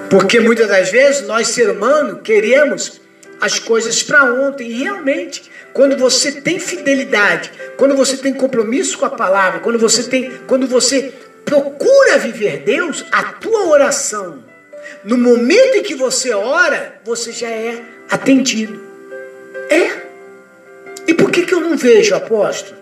Porque 0.09 0.39
muitas 0.39 0.67
das 0.67 0.89
vezes 0.89 1.27
nós, 1.27 1.49
ser 1.49 1.69
humano, 1.69 2.19
queremos 2.19 2.99
as 3.39 3.59
coisas 3.59 4.01
para 4.01 4.23
ontem. 4.23 4.69
E 4.69 4.83
realmente, 4.83 5.49
quando 5.73 5.95
você 5.97 6.31
tem 6.31 6.59
fidelidade, 6.59 7.51
quando 7.77 7.95
você 7.95 8.17
tem 8.17 8.33
compromisso 8.33 8.97
com 8.97 9.05
a 9.05 9.09
palavra, 9.09 9.59
quando 9.59 9.77
você 9.77 10.03
tem, 10.03 10.31
quando 10.47 10.67
você 10.67 11.13
procura 11.45 12.17
viver 12.17 12.63
Deus, 12.63 13.05
a 13.11 13.23
tua 13.23 13.67
oração, 13.67 14.43
no 15.03 15.17
momento 15.17 15.77
em 15.77 15.83
que 15.83 15.95
você 15.95 16.33
ora, 16.33 16.99
você 17.03 17.31
já 17.31 17.49
é 17.49 17.81
atendido. 18.09 18.81
É. 19.69 20.09
E 21.07 21.13
por 21.13 21.31
que, 21.31 21.45
que 21.45 21.53
eu 21.53 21.61
não 21.61 21.77
vejo, 21.77 22.15
apóstolo? 22.15 22.77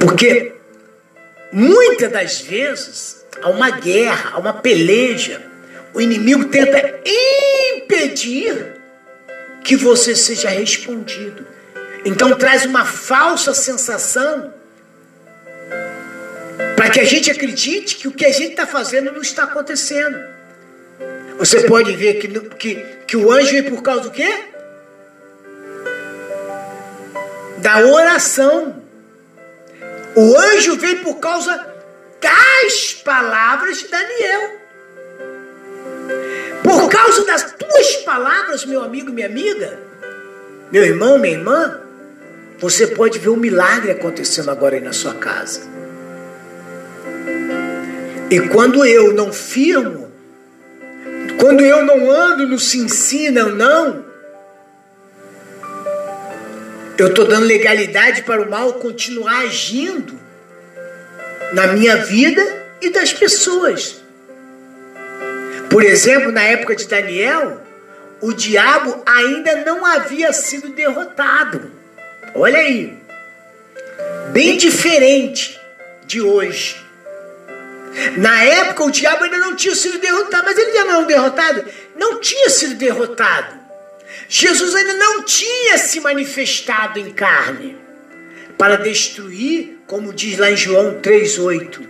Porque 0.00 0.54
muitas 1.52 2.10
das 2.10 2.40
vezes 2.40 3.21
há 3.40 3.48
uma 3.48 3.70
guerra, 3.70 4.32
há 4.34 4.38
uma 4.38 4.54
peleja. 4.54 5.42
O 5.94 6.00
inimigo 6.00 6.46
tenta 6.46 7.00
impedir 7.76 8.74
que 9.62 9.76
você 9.76 10.14
seja 10.14 10.48
respondido. 10.48 11.46
Então 12.04 12.36
traz 12.36 12.64
uma 12.64 12.84
falsa 12.84 13.54
sensação 13.54 14.52
para 16.76 16.90
que 16.90 17.00
a 17.00 17.04
gente 17.04 17.30
acredite 17.30 17.96
que 17.96 18.08
o 18.08 18.12
que 18.12 18.24
a 18.24 18.32
gente 18.32 18.50
está 18.50 18.66
fazendo 18.66 19.12
não 19.12 19.22
está 19.22 19.44
acontecendo. 19.44 20.18
Você 21.38 21.62
pode 21.62 21.94
ver 21.96 22.14
que, 22.14 22.28
que, 22.56 22.74
que 23.06 23.16
o 23.16 23.30
anjo 23.30 23.52
vem 23.52 23.62
por 23.62 23.82
causa 23.82 24.02
do 24.02 24.10
quê? 24.10 24.46
Da 27.58 27.78
oração. 27.86 28.82
O 30.14 30.36
anjo 30.36 30.76
vem 30.76 30.98
por 30.98 31.20
causa 31.20 31.71
das 32.22 32.94
palavras 33.04 33.78
de 33.78 33.88
Daniel. 33.88 34.60
Por 36.62 36.88
causa 36.88 37.24
das 37.26 37.52
tuas 37.52 37.96
palavras, 37.96 38.64
meu 38.64 38.82
amigo 38.82 39.10
e 39.10 39.12
minha 39.12 39.26
amiga, 39.26 39.78
meu 40.70 40.84
irmão, 40.84 41.18
minha 41.18 41.34
irmã, 41.34 41.80
você 42.58 42.86
pode 42.86 43.18
ver 43.18 43.28
um 43.28 43.36
milagre 43.36 43.90
acontecendo 43.90 44.50
agora 44.50 44.76
aí 44.76 44.80
na 44.80 44.92
sua 44.92 45.14
casa. 45.14 45.60
E 48.30 48.40
quando 48.48 48.86
eu 48.86 49.12
não 49.12 49.32
firmo, 49.32 50.10
quando 51.38 51.60
eu 51.60 51.84
não 51.84 52.10
ando 52.10 52.46
no 52.46 52.58
se 52.58 52.78
ensina 52.78 53.44
ou 53.44 53.54
não, 53.54 54.04
eu 56.96 57.08
estou 57.08 57.26
dando 57.26 57.44
legalidade 57.44 58.22
para 58.22 58.40
o 58.40 58.48
mal 58.48 58.74
continuar 58.74 59.40
agindo 59.40 60.21
na 61.52 61.68
minha 61.68 61.96
vida 61.96 62.42
e 62.80 62.90
das 62.90 63.12
pessoas. 63.12 64.02
Por 65.70 65.82
exemplo, 65.82 66.32
na 66.32 66.42
época 66.42 66.76
de 66.76 66.86
Daniel, 66.86 67.60
o 68.20 68.32
diabo 68.32 69.02
ainda 69.06 69.56
não 69.64 69.84
havia 69.84 70.32
sido 70.32 70.68
derrotado. 70.70 71.70
Olha 72.34 72.58
aí. 72.58 72.96
Bem 74.32 74.56
diferente 74.56 75.58
de 76.06 76.20
hoje. 76.20 76.76
Na 78.16 78.42
época 78.42 78.84
o 78.84 78.90
diabo 78.90 79.24
ainda 79.24 79.38
não 79.38 79.54
tinha 79.54 79.74
sido 79.74 79.98
derrotado, 79.98 80.44
mas 80.44 80.58
ele 80.58 80.72
já 80.72 80.84
não 80.84 81.04
derrotado, 81.04 81.64
não 81.96 82.20
tinha 82.20 82.48
sido 82.48 82.74
derrotado. 82.74 83.60
Jesus 84.28 84.74
ainda 84.74 84.94
não 84.94 85.22
tinha 85.24 85.76
se 85.76 86.00
manifestado 86.00 86.98
em 86.98 87.12
carne 87.12 87.78
para 88.62 88.76
destruir, 88.76 89.78
como 89.88 90.12
diz 90.12 90.38
lá 90.38 90.48
em 90.48 90.56
João 90.56 91.00
3:8. 91.00 91.82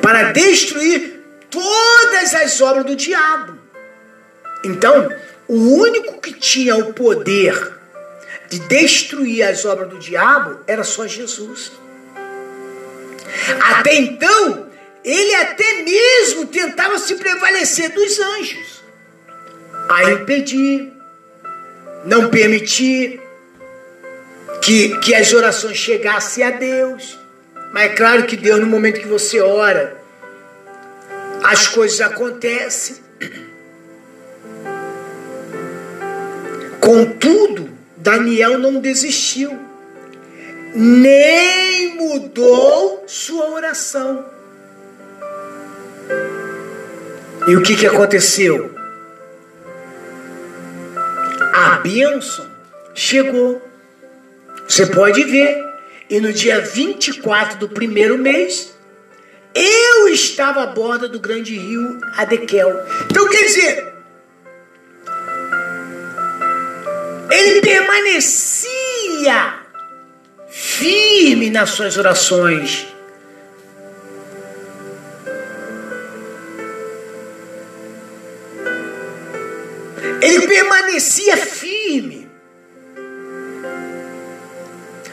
Para 0.00 0.32
destruir 0.32 1.20
todas 1.50 2.32
as 2.32 2.62
obras 2.62 2.86
do 2.86 2.96
diabo. 2.96 3.58
Então, 4.64 5.14
o 5.46 5.80
único 5.82 6.18
que 6.18 6.32
tinha 6.32 6.76
o 6.76 6.94
poder 6.94 7.74
de 8.48 8.58
destruir 8.60 9.42
as 9.42 9.66
obras 9.66 9.90
do 9.90 9.98
diabo 9.98 10.60
era 10.66 10.82
só 10.82 11.06
Jesus. 11.06 11.70
Até 13.60 13.96
então, 13.96 14.66
ele 15.04 15.34
até 15.34 15.82
mesmo 15.82 16.46
tentava 16.46 16.98
se 16.98 17.16
prevalecer 17.16 17.90
dos 17.90 18.18
anjos, 18.18 18.82
a 19.90 20.04
impedir, 20.04 20.90
não 22.06 22.30
permitir 22.30 23.27
que, 24.68 24.98
que 24.98 25.14
as 25.14 25.32
orações 25.32 25.78
chegassem 25.78 26.44
a 26.44 26.50
Deus. 26.50 27.18
Mas 27.72 27.84
é 27.84 27.94
claro 27.94 28.26
que 28.26 28.36
Deus, 28.36 28.60
no 28.60 28.66
momento 28.66 29.00
que 29.00 29.08
você 29.08 29.40
ora, 29.40 29.96
as 31.42 31.68
coisas 31.68 31.98
acontecem. 32.02 32.96
Contudo, 36.78 37.70
Daniel 37.96 38.58
não 38.58 38.78
desistiu, 38.78 39.58
nem 40.74 41.96
mudou 41.96 43.04
sua 43.06 43.48
oração. 43.50 44.26
E 47.46 47.56
o 47.56 47.62
que, 47.62 47.74
que 47.74 47.86
aconteceu? 47.86 48.74
A 51.54 51.78
bênção 51.78 52.46
chegou. 52.94 53.67
Você 54.68 54.86
pode 54.86 55.24
ver. 55.24 55.66
E 56.10 56.20
no 56.20 56.32
dia 56.32 56.60
24 56.60 57.58
do 57.58 57.68
primeiro 57.68 58.16
mês, 58.16 58.74
eu 59.54 60.08
estava 60.08 60.62
à 60.62 60.66
borda 60.66 61.08
do 61.08 61.18
grande 61.20 61.56
rio 61.56 62.00
Adequel. 62.16 62.70
Então 63.10 63.28
quer 63.28 63.44
dizer, 63.44 63.92
ele 67.30 67.60
permanecia 67.60 68.68
firme 70.48 71.50
nas 71.50 71.70
suas 71.70 71.98
orações. 71.98 72.86
Ele 80.22 80.46
permanecia 80.46 81.36
firme. 81.36 82.17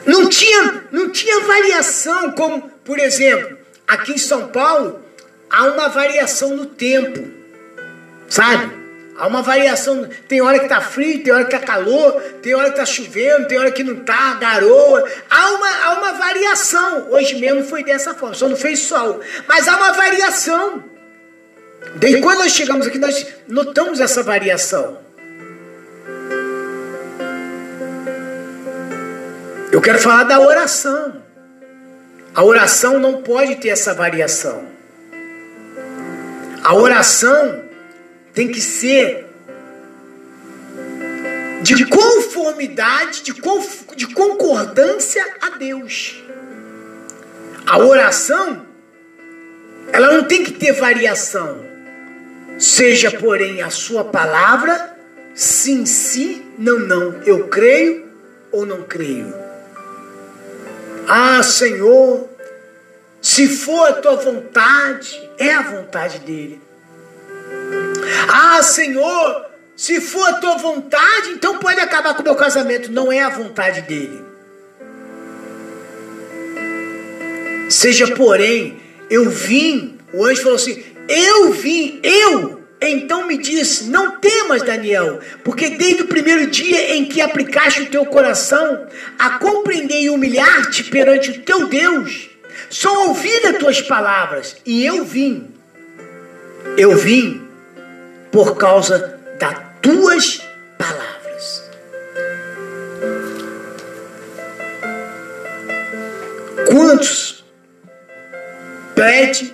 Não 0.05 0.29
tinha, 0.29 0.83
não 0.91 1.09
tinha 1.09 1.39
variação, 1.41 2.31
como, 2.31 2.69
por 2.83 2.99
exemplo, 2.99 3.57
aqui 3.87 4.13
em 4.13 4.17
São 4.17 4.47
Paulo, 4.47 5.03
há 5.49 5.65
uma 5.65 5.87
variação 5.89 6.55
no 6.55 6.65
tempo. 6.65 7.27
Sabe? 8.27 8.85
Há 9.17 9.27
uma 9.27 9.41
variação. 9.41 10.07
Tem 10.27 10.41
hora 10.41 10.59
que 10.59 10.67
tá 10.67 10.81
frio, 10.81 11.23
tem 11.23 11.33
hora 11.33 11.45
que 11.45 11.51
tá 11.51 11.59
calor, 11.59 12.21
tem 12.41 12.53
hora 12.53 12.69
que 12.69 12.77
tá 12.77 12.85
chovendo, 12.85 13.47
tem 13.47 13.57
hora 13.57 13.71
que 13.71 13.83
não 13.83 13.95
tá, 13.97 14.33
garoa. 14.35 15.07
Há 15.29 15.51
uma, 15.51 15.69
há 15.85 15.93
uma 15.93 16.11
variação. 16.13 17.11
Hoje 17.11 17.35
mesmo 17.35 17.63
foi 17.63 17.83
dessa 17.83 18.13
forma, 18.13 18.35
só 18.35 18.49
não 18.49 18.57
fez 18.57 18.79
sol. 18.79 19.21
Mas 19.47 19.67
há 19.67 19.77
uma 19.77 19.93
variação. 19.93 20.83
Desde 21.95 22.21
quando 22.21 22.39
nós 22.39 22.51
chegamos 22.51 22.87
aqui, 22.87 22.99
nós 22.99 23.25
notamos 23.47 23.99
essa 23.99 24.21
variação. 24.21 25.04
Eu 29.75 29.81
quero 29.81 29.99
falar 29.99 30.23
da 30.23 30.39
oração. 30.39 31.21
A 32.33 32.41
oração 32.45 32.97
não 32.97 33.21
pode 33.21 33.57
ter 33.57 33.67
essa 33.67 33.93
variação. 33.93 34.69
A 36.63 36.73
oração 36.73 37.61
tem 38.33 38.47
que 38.47 38.61
ser 38.61 39.27
de 41.61 41.85
conformidade, 41.87 43.21
de, 43.21 43.33
de 43.97 44.07
concordância 44.13 45.27
a 45.41 45.49
Deus. 45.57 46.23
A 47.67 47.77
oração, 47.77 48.65
ela 49.91 50.13
não 50.13 50.23
tem 50.23 50.41
que 50.41 50.53
ter 50.53 50.71
variação. 50.71 51.59
Seja, 52.57 53.11
porém, 53.11 53.61
a 53.61 53.69
sua 53.69 54.05
palavra, 54.05 54.95
sim, 55.33 55.85
sim, 55.85 56.45
não, 56.57 56.79
não. 56.79 57.21
Eu 57.25 57.49
creio 57.49 58.05
ou 58.53 58.65
não 58.65 58.83
creio. 58.83 59.44
Ah, 61.07 61.43
Senhor, 61.43 62.29
se 63.21 63.47
for 63.47 63.89
a 63.89 63.93
tua 63.93 64.15
vontade, 64.15 65.29
é 65.37 65.53
a 65.53 65.61
vontade 65.61 66.19
dele. 66.19 66.61
Ah, 68.27 68.61
Senhor, 68.61 69.45
se 69.75 69.99
for 69.99 70.27
a 70.27 70.33
tua 70.33 70.57
vontade, 70.57 71.29
então 71.31 71.59
pode 71.59 71.79
acabar 71.79 72.13
com 72.13 72.21
o 72.21 72.23
meu 72.23 72.35
casamento. 72.35 72.91
Não 72.91 73.11
é 73.11 73.21
a 73.21 73.29
vontade 73.29 73.81
dele. 73.81 74.23
Seja, 77.69 78.07
porém, 78.15 78.79
eu 79.09 79.29
vim, 79.29 79.97
o 80.13 80.23
anjo 80.23 80.43
falou 80.43 80.55
assim: 80.55 80.83
Eu 81.09 81.51
vim, 81.51 81.99
eu. 82.03 82.54
Então 82.81 83.25
me 83.25 83.37
disse: 83.37 83.85
Não 83.85 84.19
temas, 84.19 84.61
Daniel, 84.61 85.19
porque 85.43 85.69
desde 85.69 86.03
o 86.03 86.07
primeiro 86.07 86.47
dia 86.47 86.95
em 86.95 87.05
que 87.05 87.21
aplicaste 87.21 87.83
o 87.83 87.85
teu 87.87 88.05
coração 88.05 88.87
a 89.17 89.31
compreender 89.39 90.01
e 90.01 90.09
humilhar-te 90.09 90.83
perante 90.83 91.31
o 91.31 91.41
teu 91.41 91.67
Deus, 91.67 92.29
só 92.69 93.07
ouvi 93.07 93.31
as 93.45 93.57
tuas 93.57 93.81
palavras 93.81 94.57
e 94.65 94.85
eu 94.85 95.03
vim. 95.03 95.49
Eu 96.77 96.97
vim 96.97 97.47
por 98.31 98.57
causa 98.57 99.19
das 99.39 99.57
tuas 99.81 100.41
palavras. 100.77 101.63
Quantos 106.67 107.45
pede, 108.93 109.53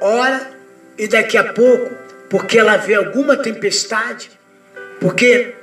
ora 0.00 0.50
e 0.96 1.06
daqui 1.08 1.36
a 1.36 1.52
pouco, 1.52 2.05
porque 2.28 2.58
ela 2.58 2.76
vê 2.76 2.94
alguma 2.94 3.36
tempestade, 3.36 4.30
porque 5.00 5.54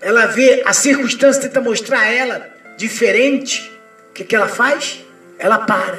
ela 0.00 0.26
vê 0.26 0.62
a 0.64 0.72
circunstância 0.72 1.42
tenta 1.42 1.60
mostrar 1.60 2.00
a 2.00 2.12
ela 2.12 2.50
diferente, 2.76 3.70
o 4.10 4.12
que, 4.12 4.24
que 4.24 4.34
ela 4.34 4.48
faz? 4.48 5.04
Ela 5.38 5.58
para, 5.58 5.98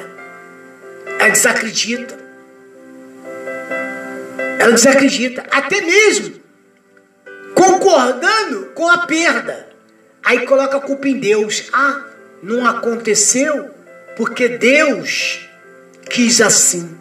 ela 1.18 1.30
desacredita. 1.30 2.20
Ela 4.58 4.72
desacredita, 4.72 5.44
até 5.50 5.80
mesmo 5.80 6.42
concordando 7.54 8.66
com 8.74 8.88
a 8.88 9.06
perda. 9.06 9.68
Aí 10.24 10.46
coloca 10.46 10.76
a 10.76 10.80
culpa 10.80 11.08
em 11.08 11.18
Deus. 11.18 11.68
Ah, 11.72 12.04
não 12.42 12.66
aconteceu 12.66 13.70
porque 14.16 14.48
Deus 14.48 15.48
quis 16.08 16.40
assim. 16.40 16.96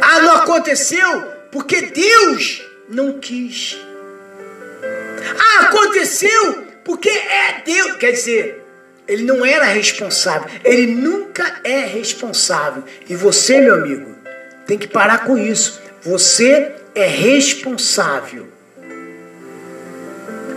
Ah, 0.00 0.20
não 0.20 0.36
aconteceu 0.36 1.35
porque 1.56 1.80
Deus 1.86 2.62
não 2.86 3.18
quis. 3.18 3.78
Ah, 5.38 5.60
aconteceu 5.62 6.66
porque 6.84 7.08
é 7.08 7.62
Deus. 7.64 7.96
Quer 7.96 8.12
dizer, 8.12 8.62
ele 9.08 9.22
não 9.22 9.42
era 9.42 9.64
responsável. 9.64 10.50
Ele 10.62 10.86
nunca 10.88 11.60
é 11.64 11.78
responsável. 11.78 12.84
E 13.08 13.16
você, 13.16 13.58
meu 13.58 13.72
amigo, 13.72 14.14
tem 14.66 14.76
que 14.76 14.86
parar 14.86 15.24
com 15.24 15.38
isso. 15.38 15.80
Você 16.02 16.72
é 16.94 17.06
responsável. 17.06 18.48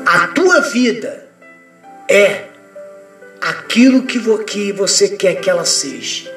A 0.05 0.27
tua 0.27 0.59
vida 0.59 1.29
é 2.09 2.43
aquilo 3.39 4.03
que, 4.03 4.19
vo 4.19 4.39
que 4.39 4.73
você 4.73 5.07
quer 5.07 5.35
que 5.35 5.49
ela 5.49 5.63
seja. 5.63 6.29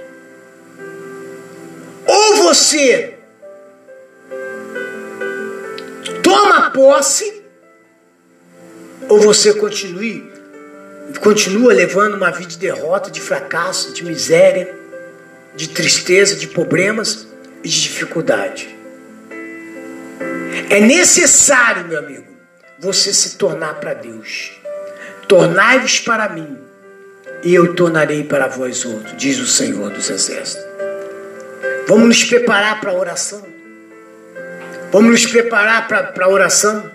Ou 2.06 2.36
você 2.36 3.11
toma 6.32 6.70
posse, 6.70 7.42
ou 9.08 9.20
você 9.20 9.52
continue, 9.54 10.32
continua 11.20 11.74
levando 11.74 12.14
uma 12.14 12.30
vida 12.30 12.50
de 12.50 12.58
derrota, 12.58 13.10
de 13.10 13.20
fracasso, 13.20 13.92
de 13.92 14.02
miséria, 14.02 14.74
de 15.54 15.68
tristeza, 15.68 16.34
de 16.34 16.46
problemas 16.46 17.26
e 17.62 17.68
de 17.68 17.82
dificuldade. 17.82 18.74
É 20.70 20.80
necessário, 20.80 21.86
meu 21.86 21.98
amigo, 21.98 22.32
você 22.78 23.12
se 23.12 23.36
tornar 23.36 23.74
para 23.74 23.92
Deus. 23.92 24.52
Tornai-vos 25.28 26.00
para 26.00 26.30
mim, 26.30 26.58
e 27.42 27.54
eu 27.54 27.74
tornarei 27.74 28.24
para 28.24 28.46
vós 28.46 28.84
outro, 28.84 29.16
diz 29.16 29.38
o 29.38 29.46
Senhor 29.46 29.90
dos 29.90 30.08
Exércitos. 30.08 30.64
Vamos 31.86 32.08
nos 32.08 32.24
preparar 32.24 32.80
para 32.80 32.90
a 32.90 32.94
oração. 32.94 33.51
Vamos 34.92 35.10
nos 35.10 35.26
preparar 35.26 35.88
para 35.88 36.26
a 36.26 36.28
oração. 36.28 36.90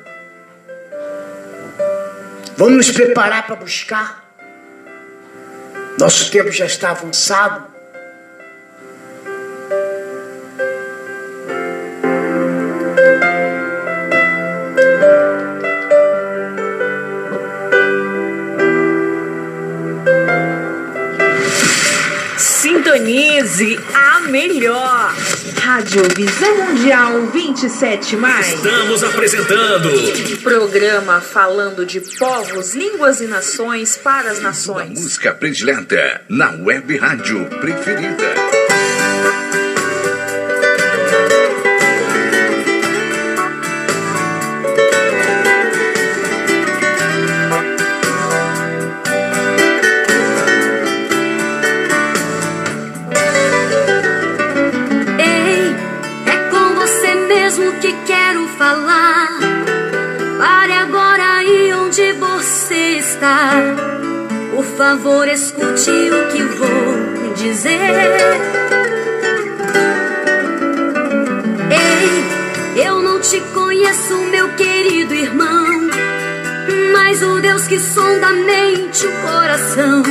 Vamos 2.56 2.76
nos 2.78 2.92
preparar 2.92 3.48
para 3.48 3.56
buscar. 3.56 4.24
Nosso 6.00 6.30
tempo 6.30 6.52
já 6.52 6.68
está 6.68 6.92
avançado. 6.92 7.77
A 23.94 24.20
melhor. 24.28 25.16
Rádio 25.62 26.04
Visão 26.14 26.54
Mundial 26.66 27.28
27 27.28 28.18
mais. 28.18 28.56
Estamos 28.56 29.02
apresentando 29.06 29.90
Programa 30.44 31.22
falando 31.22 31.86
de 31.86 32.02
povos, 32.02 32.76
línguas 32.76 33.22
e 33.22 33.26
nações 33.26 33.96
para 33.96 34.32
as 34.32 34.42
nações. 34.42 35.00
Música 35.00 35.34
predileta 35.34 36.24
na 36.28 36.52
web 36.62 36.98
rádio 36.98 37.46
preferida. 37.62 38.34
Favor, 64.88 65.28
escute 65.28 65.92
o 65.92 66.28
que 66.32 66.44
vou 66.44 67.34
dizer. 67.36 67.78
Ei, 71.70 72.86
eu 72.86 73.02
não 73.02 73.20
te 73.20 73.42
conheço, 73.54 74.16
meu 74.32 74.48
querido 74.56 75.14
irmão. 75.14 75.90
Mas 76.94 77.22
o 77.22 77.42
Deus 77.42 77.68
que 77.68 77.78
sonda 77.82 78.28
a 78.28 78.34
mente 78.34 79.06
o 79.06 79.12
coração 79.28 80.04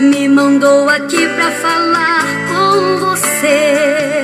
me 0.00 0.28
mandou 0.28 0.88
aqui 0.88 1.28
pra 1.28 1.52
falar 1.52 2.24
com 2.48 2.96
você. 2.98 4.23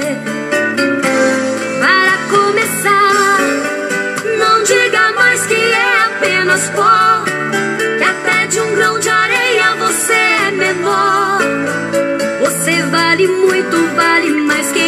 Vale 13.21 13.29
muito, 13.29 13.77
vale 13.95 14.31
mais 14.43 14.73
que 14.73 14.79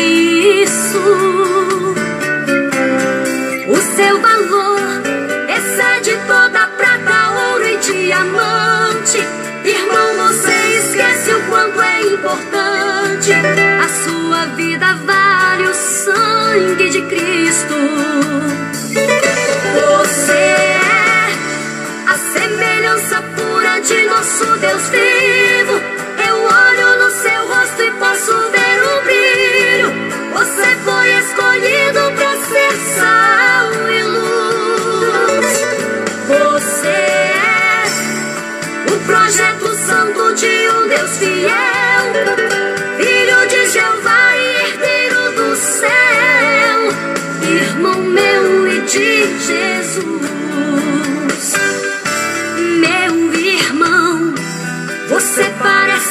isso. 0.65 0.99
O 3.69 3.77
seu 3.97 4.21
valor 4.21 5.03
excede 5.49 6.17
toda 6.27 6.67
prata, 6.69 7.31
ouro 7.51 7.65
e 7.67 7.77
diamante. 7.79 9.19
Irmão, 9.65 10.29
você 10.29 10.53
esquece 10.79 11.35
o 11.35 11.41
quanto 11.43 11.81
é 11.83 12.03
importante. 12.03 13.33
A 13.33 13.89
sua 14.05 14.47
vida 14.57 14.95
vale 15.05 15.69
o 15.69 15.75
sangue 15.75 16.89
de 16.91 17.03
Cristo. 17.03 17.75
Você 19.75 20.33
é 20.33 20.81
a 22.09 22.19
semelhança 22.33 23.23
pura 23.37 23.81
de 23.81 24.03
nosso 24.05 24.45
Deus 24.59 24.89
vivo. 24.89 25.92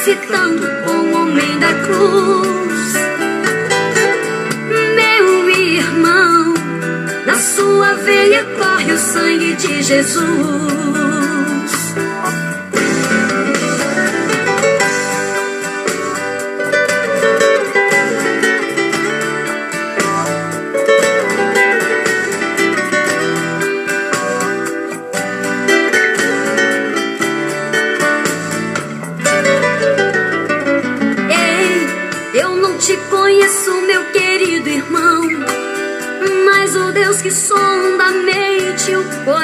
Com 0.04 0.92
o 0.92 1.14
homem 1.14 1.60
da 1.60 1.72
cruz. 1.74 2.92
Meu 4.96 5.48
irmão, 5.48 6.54
na 7.24 7.36
sua 7.36 7.94
veia 7.94 8.44
corre 8.58 8.92
o 8.92 8.98
sangue 8.98 9.54
de 9.54 9.80
Jesus. 9.80 10.22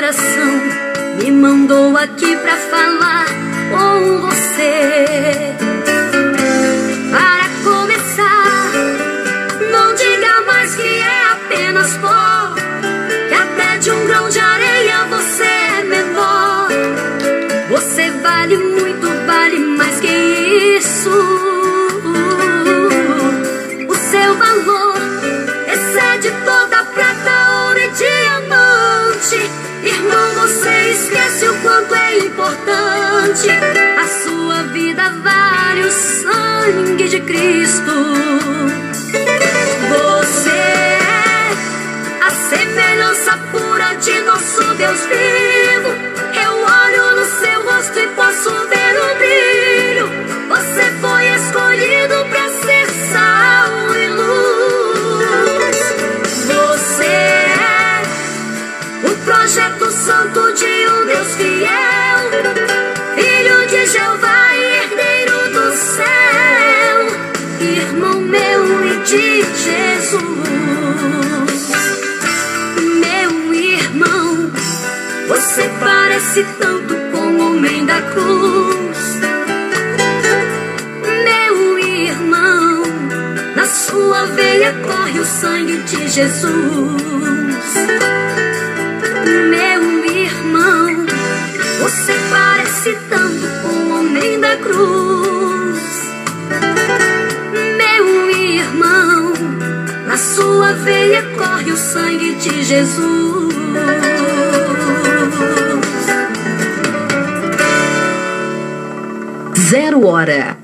Coração 0.08 1.18
me 1.18 1.30
mandou 1.30 1.94
aqui 1.98 2.34
pra 2.36 2.56
falar 2.56 3.26
com 3.70 4.20
você. 4.20 5.54
Para 7.10 7.48
começar, 7.62 8.72
não 9.70 9.94
diga 9.94 10.40
mais 10.46 10.74
que 10.76 10.82
é 10.82 11.32
apenas 11.32 11.92
pó, 11.98 12.27
A 33.40 34.08
sua 34.24 34.64
vida 34.72 35.10
vale 35.22 35.84
o 35.84 35.90
sangue 35.92 37.08
de 37.08 37.20
Cristo. 37.20 37.92
Você 39.88 40.50
é 40.50 41.50
a 42.20 42.30
semelhança 42.30 43.38
pura 43.52 43.94
de 43.94 44.20
nosso 44.22 44.74
Deus 44.74 45.00
vivo. 45.06 45.88
Eu 46.34 46.52
olho 46.52 47.16
no 47.16 47.24
seu 47.26 47.62
rosto 47.62 47.98
e 48.00 48.08
posso 48.08 48.50
ver 48.70 48.87
tanto 76.58 76.94
como 77.12 77.42
o 77.42 77.46
homem 77.46 77.84
da 77.84 78.00
cruz. 78.02 79.20
Meu 81.24 81.78
irmão, 81.78 82.82
na 83.56 83.66
sua 83.66 84.26
veia 84.26 84.72
corre 84.86 85.20
o 85.20 85.24
sangue 85.24 85.78
de 85.78 86.08
Jesus. 86.08 87.02
Meu 89.50 90.04
irmão, 90.06 91.06
você 91.80 92.12
parece 92.30 92.96
tanto 93.08 93.46
com 93.62 93.68
o 93.68 93.98
homem 93.98 94.40
da 94.40 94.56
cruz. 94.56 95.80
Meu 97.76 98.30
irmão, 98.30 99.32
na 100.06 100.16
sua 100.16 100.72
veia 100.72 101.22
corre 101.36 101.72
o 101.72 101.76
sangue 101.76 102.34
de 102.34 102.62
Jesus. 102.62 104.17
Zero 109.70 110.06
hora. 110.06 110.56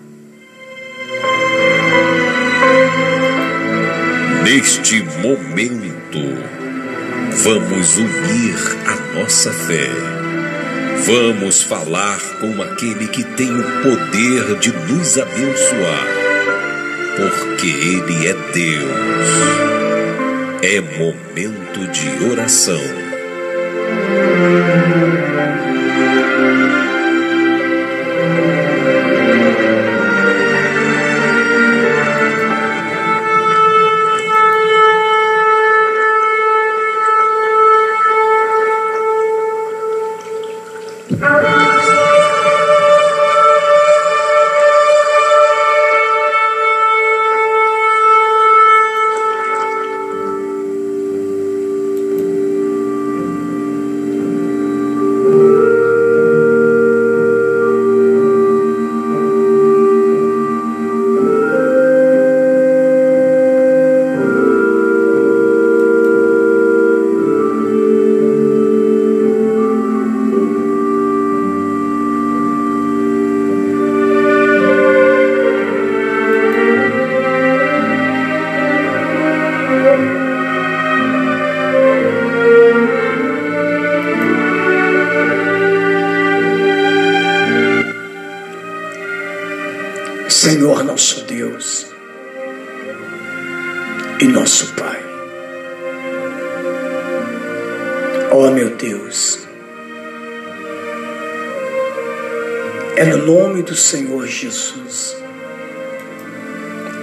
Neste 4.42 5.02
momento, 5.20 6.22
vamos 7.42 7.98
unir 7.98 8.56
a 8.86 9.18
nossa 9.18 9.52
fé. 9.52 9.90
Vamos 11.04 11.62
falar 11.64 12.18
com 12.40 12.62
aquele 12.62 13.06
que 13.08 13.24
tem 13.24 13.50
o 13.50 13.82
poder 13.82 14.58
de 14.60 14.72
nos 14.72 15.18
abençoar, 15.18 16.08
porque 17.18 17.66
Ele 17.66 18.26
é 18.26 18.32
Deus. 18.54 19.04
É 20.62 20.80
momento 20.80 21.86
de 21.92 22.30
oração. 22.30 23.04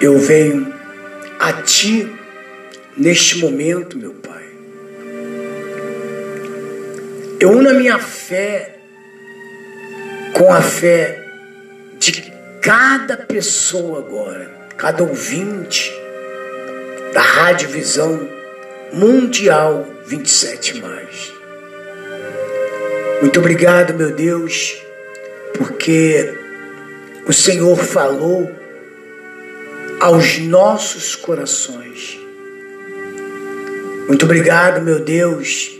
Eu 0.01 0.17
venho 0.17 0.73
a 1.39 1.53
Ti 1.61 2.11
neste 2.97 3.37
momento, 3.37 3.95
meu 3.99 4.15
Pai. 4.15 4.45
Eu 7.39 7.51
uno 7.51 7.69
a 7.69 7.73
minha 7.73 7.99
fé 7.99 8.79
com 10.33 10.51
a 10.51 10.59
fé 10.59 11.23
de 11.99 12.33
cada 12.63 13.15
pessoa 13.15 13.99
agora, 13.99 14.69
cada 14.75 15.03
ouvinte 15.03 15.93
da 17.13 17.21
Rádio 17.21 17.69
Visão 17.69 18.27
Mundial 18.91 19.87
27 20.07 20.79
mais. 20.79 21.31
Muito 23.21 23.39
obrigado, 23.39 23.93
meu 23.93 24.15
Deus, 24.15 24.81
porque 25.55 26.33
o 27.27 27.31
Senhor 27.31 27.77
falou 27.77 28.60
aos 30.01 30.39
nossos 30.39 31.15
corações. 31.15 32.19
Muito 34.07 34.25
obrigado, 34.25 34.81
meu 34.81 34.99
Deus, 34.99 35.79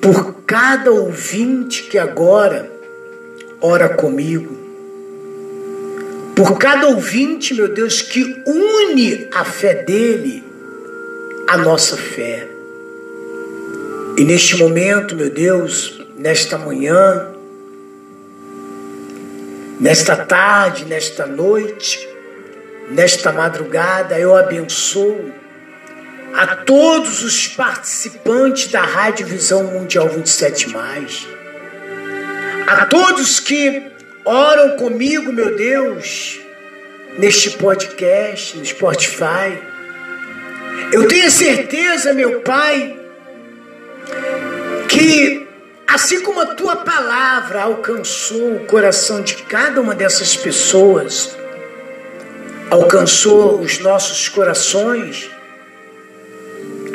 por 0.00 0.42
cada 0.44 0.90
ouvinte 0.90 1.84
que 1.84 1.98
agora 1.98 2.68
ora 3.60 3.90
comigo. 3.90 4.58
Por 6.34 6.58
cada 6.58 6.88
ouvinte, 6.88 7.54
meu 7.54 7.68
Deus, 7.68 8.02
que 8.02 8.42
une 8.44 9.28
a 9.32 9.44
fé 9.44 9.84
dele 9.84 10.42
à 11.46 11.56
nossa 11.56 11.96
fé. 11.96 12.48
E 14.18 14.24
neste 14.24 14.56
momento, 14.56 15.14
meu 15.14 15.30
Deus, 15.30 16.04
nesta 16.18 16.58
manhã, 16.58 17.28
nesta 19.78 20.16
tarde, 20.16 20.86
nesta 20.86 21.24
noite, 21.24 22.11
nesta 22.92 23.32
madrugada, 23.32 24.18
eu 24.18 24.36
abençoo 24.36 25.32
a 26.34 26.56
todos 26.56 27.22
os 27.22 27.48
participantes 27.48 28.68
da 28.68 28.82
Rádio 28.82 29.26
Visão 29.26 29.64
Mundial 29.64 30.08
27 30.08 30.70
mais. 30.70 31.26
A 32.66 32.86
todos 32.86 33.40
que 33.40 33.82
oram 34.24 34.76
comigo, 34.76 35.32
meu 35.32 35.56
Deus, 35.56 36.38
neste 37.18 37.50
podcast, 37.50 38.56
no 38.56 38.64
Spotify. 38.64 39.58
Eu 40.92 41.08
tenho 41.08 41.30
certeza, 41.30 42.12
meu 42.12 42.40
Pai, 42.40 42.96
que 44.88 45.46
assim 45.86 46.22
como 46.22 46.40
a 46.40 46.54
tua 46.54 46.76
palavra 46.76 47.62
alcançou 47.62 48.56
o 48.56 48.66
coração 48.66 49.22
de 49.22 49.34
cada 49.42 49.80
uma 49.80 49.94
dessas 49.94 50.36
pessoas, 50.36 51.36
alcançou 52.72 53.60
os 53.60 53.78
nossos 53.80 54.30
corações, 54.30 55.30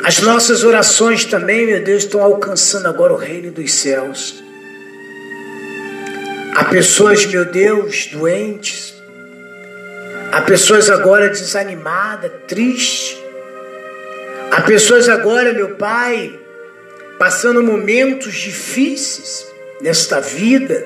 as 0.02 0.18
nossas 0.20 0.64
orações 0.64 1.24
também, 1.24 1.66
meu 1.66 1.84
Deus, 1.84 2.02
estão 2.02 2.20
alcançando 2.20 2.88
agora 2.88 3.12
o 3.12 3.16
reino 3.16 3.52
dos 3.52 3.72
céus. 3.72 4.42
Há 6.56 6.64
pessoas, 6.64 7.24
meu 7.26 7.44
Deus, 7.44 8.06
doentes. 8.06 8.92
Há 10.32 10.42
pessoas 10.42 10.90
agora 10.90 11.28
desanimadas, 11.28 12.32
tristes. 12.48 13.16
Há 14.50 14.62
pessoas 14.62 15.08
agora, 15.08 15.52
meu 15.52 15.76
Pai, 15.76 16.36
passando 17.20 17.62
momentos 17.62 18.34
difíceis 18.34 19.46
nesta 19.80 20.20
vida. 20.20 20.84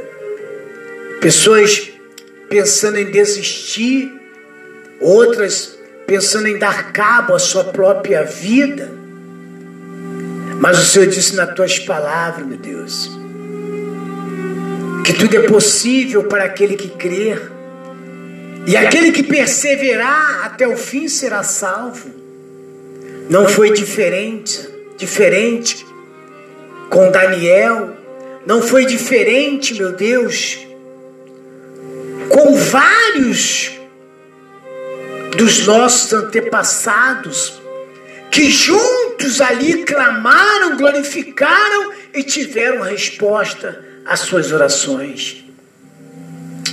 Pessoas 1.18 1.90
pensando 2.50 2.98
em 2.98 3.11
desistir, 3.11 4.21
outras 5.03 5.77
pensando 6.07 6.48
em 6.48 6.59
dar 6.59 6.92
cabo 6.92 7.35
à 7.35 7.38
sua 7.38 7.65
própria 7.65 8.23
vida. 8.23 8.90
Mas 10.61 10.79
o 10.79 10.85
Senhor 10.85 11.09
disse 11.09 11.35
nas 11.35 11.55
tuas 11.55 11.79
palavras, 11.79 12.46
meu 12.46 12.59
Deus, 12.59 13.11
que 15.05 15.13
tudo 15.13 15.37
é 15.37 15.40
possível 15.48 16.25
para 16.25 16.44
aquele 16.44 16.77
que 16.77 16.88
crer. 16.88 17.50
E 18.67 18.77
aquele 18.77 19.11
que 19.11 19.25
perseverar 19.25 20.44
até 20.44 20.69
o 20.69 20.77
fim 20.77 21.09
será 21.09 21.42
salvo. 21.42 22.11
Não 23.29 23.48
foi 23.48 23.73
diferente, 23.73 24.69
diferente 24.96 25.85
com 26.92 27.11
Daniel, 27.11 27.96
não 28.44 28.61
foi 28.61 28.85
diferente, 28.85 29.75
meu 29.75 29.92
Deus, 29.92 30.59
com 32.29 32.55
vários 32.55 33.73
dos 35.37 35.66
nossos 35.66 36.12
antepassados 36.12 37.60
que 38.30 38.50
juntos 38.50 39.40
ali 39.40 39.85
clamaram, 39.85 40.76
glorificaram 40.76 41.92
e 42.14 42.22
tiveram 42.22 42.83
resposta 42.83 43.85
às 44.06 44.20
suas 44.20 44.52
orações. 44.52 45.44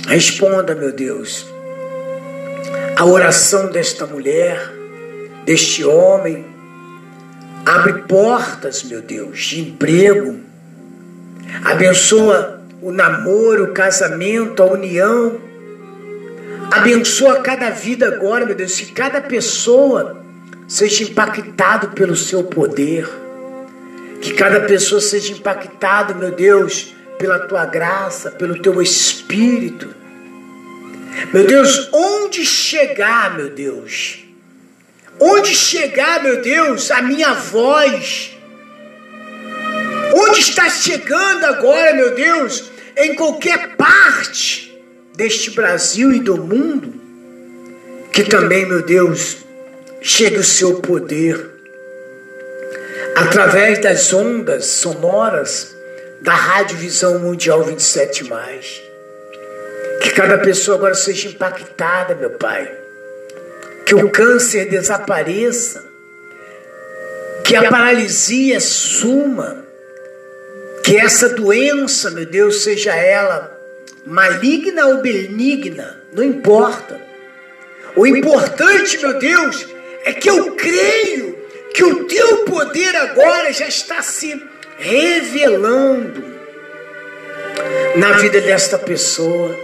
Responda, 0.08 0.74
meu 0.74 0.90
Deus, 0.90 1.46
a 2.96 3.04
oração 3.04 3.70
desta 3.70 4.06
mulher, 4.06 4.72
deste 5.44 5.84
homem, 5.84 6.46
abre 7.64 8.02
portas, 8.04 8.82
meu 8.82 9.02
Deus, 9.02 9.38
de 9.40 9.60
emprego, 9.60 10.40
abençoa 11.64 12.60
o 12.80 12.90
namoro, 12.90 13.64
o 13.64 13.72
casamento, 13.72 14.62
a 14.62 14.66
união, 14.66 15.38
abençoa 16.70 17.40
cada 17.40 17.70
vida 17.70 18.06
agora, 18.06 18.46
meu 18.46 18.54
Deus, 18.54 18.80
que 18.80 18.92
cada 18.92 19.20
pessoa 19.20 20.24
seja 20.68 21.02
impactado 21.02 21.88
pelo 21.88 22.14
seu 22.14 22.44
poder. 22.44 23.08
Que 24.20 24.34
cada 24.34 24.60
pessoa 24.60 25.00
seja 25.00 25.32
impactado, 25.32 26.14
meu 26.14 26.30
Deus, 26.30 26.94
pela 27.18 27.38
tua 27.40 27.66
graça, 27.66 28.30
pelo 28.30 28.60
teu 28.60 28.80
espírito. 28.80 29.94
Meu 31.32 31.46
Deus, 31.46 31.88
onde 31.92 32.44
chegar, 32.44 33.36
meu 33.36 33.50
Deus? 33.50 34.24
Onde 35.18 35.54
chegar, 35.54 36.22
meu 36.22 36.40
Deus, 36.40 36.90
a 36.90 37.02
minha 37.02 37.34
voz? 37.34 38.36
Onde 40.14 40.40
está 40.40 40.68
chegando 40.68 41.44
agora, 41.44 41.94
meu 41.94 42.14
Deus, 42.14 42.70
em 42.96 43.14
qualquer 43.14 43.76
parte 43.76 44.69
deste 45.14 45.50
Brasil 45.50 46.12
e 46.12 46.20
do 46.20 46.36
mundo? 46.36 46.92
Que 48.12 48.24
também, 48.24 48.66
meu 48.66 48.82
Deus, 48.82 49.38
chegue 50.00 50.38
o 50.38 50.44
seu 50.44 50.80
poder 50.80 51.50
através 53.14 53.78
das 53.78 54.12
ondas 54.12 54.66
sonoras 54.66 55.76
da 56.20 56.34
Rádio 56.34 56.76
Visão 56.78 57.18
Mundial 57.18 57.62
27. 57.64 58.24
Que 60.00 60.10
cada 60.10 60.38
pessoa 60.38 60.76
agora 60.76 60.94
seja 60.94 61.28
impactada, 61.28 62.14
meu 62.14 62.30
Pai. 62.30 62.70
Que 63.84 63.94
o 63.94 64.10
câncer 64.10 64.68
desapareça. 64.68 65.84
Que 67.44 67.56
a 67.56 67.68
paralisia 67.68 68.60
suma. 68.60 69.64
Que 70.82 70.96
essa 70.96 71.28
doença, 71.28 72.10
meu 72.10 72.26
Deus, 72.26 72.62
seja 72.62 72.94
ela 72.94 73.59
maligna 74.06 74.86
ou 74.86 75.00
benigna, 75.00 76.00
não 76.12 76.22
importa. 76.22 77.00
O 77.96 78.06
importante, 78.06 78.98
meu 78.98 79.18
Deus, 79.18 79.66
é 80.04 80.12
que 80.12 80.30
eu 80.30 80.54
creio 80.54 81.38
que 81.74 81.84
o 81.84 82.04
teu 82.04 82.44
poder 82.44 82.94
agora 82.96 83.52
já 83.52 83.66
está 83.66 84.02
se 84.02 84.42
revelando 84.78 86.24
na 87.96 88.12
vida 88.12 88.40
desta 88.40 88.78
pessoa. 88.78 89.56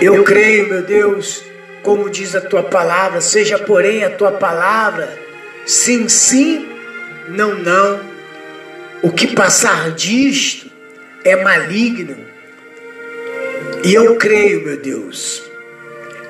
Eu 0.00 0.24
creio, 0.24 0.68
meu 0.68 0.82
Deus, 0.82 1.42
como 1.82 2.10
diz 2.10 2.34
a 2.34 2.40
tua 2.40 2.62
palavra, 2.62 3.20
seja 3.20 3.58
porém 3.58 4.04
a 4.04 4.10
tua 4.10 4.32
palavra 4.32 5.18
sim, 5.66 6.08
sim, 6.08 6.68
não, 7.28 7.54
não. 7.54 8.00
O 9.02 9.10
que 9.10 9.34
passar 9.34 9.90
disto 9.92 10.70
é 11.24 11.36
maligno. 11.36 12.16
E 13.84 13.94
eu 13.94 14.16
creio, 14.16 14.64
meu 14.64 14.76
Deus. 14.76 15.42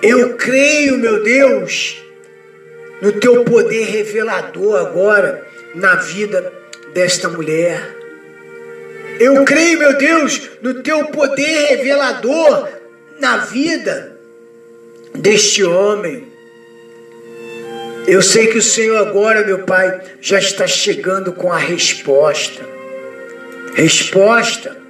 Eu 0.03 0.35
creio, 0.35 0.99
meu 0.99 1.23
Deus, 1.23 2.03
no 3.01 3.13
teu 3.13 3.45
poder 3.45 3.85
revelador 3.85 4.81
agora 4.81 5.47
na 5.75 5.97
vida 5.97 6.53
desta 6.93 7.29
mulher. 7.29 7.97
Eu 9.21 9.45
creio, 9.45 9.79
meu 9.79 9.97
Deus, 9.97 10.51
no 10.61 10.83
teu 10.83 11.05
poder 11.07 11.67
revelador 11.69 12.69
na 13.21 13.37
vida 13.39 14.17
deste 15.15 15.63
homem. 15.63 16.27
Eu 18.07 18.21
sei 18.21 18.49
que 18.49 18.59
o 18.59 18.63
Senhor 18.63 18.97
agora, 19.07 19.47
meu 19.47 19.61
Pai, 19.61 20.01
já 20.21 20.39
está 20.39 20.67
chegando 20.67 21.33
com 21.33 21.53
a 21.53 21.59
resposta. 21.59 22.67
Resposta 23.75 24.82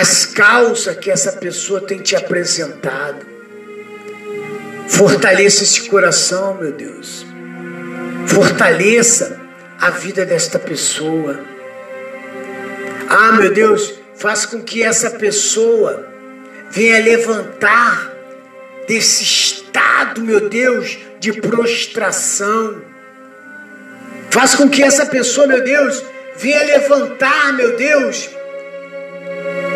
às 0.00 0.26
causas 0.26 0.96
que 0.96 1.10
essa 1.10 1.32
pessoa 1.32 1.80
tem 1.80 1.98
te 1.98 2.16
apresentado. 2.16 3.26
Fortaleça 4.88 5.62
esse 5.62 5.88
coração, 5.88 6.54
meu 6.54 6.72
Deus. 6.72 7.26
Fortaleça 8.26 9.40
a 9.80 9.90
vida 9.90 10.24
desta 10.24 10.58
pessoa. 10.58 11.40
Ah, 13.08 13.32
meu 13.32 13.52
Deus, 13.52 13.94
faça 14.14 14.48
com 14.48 14.62
que 14.62 14.82
essa 14.82 15.10
pessoa 15.10 16.06
venha 16.70 17.02
levantar 17.02 18.10
desse 18.86 19.22
estado, 19.22 20.20
meu 20.22 20.48
Deus, 20.48 20.98
de 21.18 21.32
prostração. 21.32 22.82
Faça 24.30 24.56
com 24.56 24.68
que 24.68 24.82
essa 24.82 25.06
pessoa, 25.06 25.46
meu 25.46 25.62
Deus, 25.62 26.02
venha 26.36 26.64
levantar, 26.64 27.52
meu 27.52 27.76
Deus, 27.76 28.30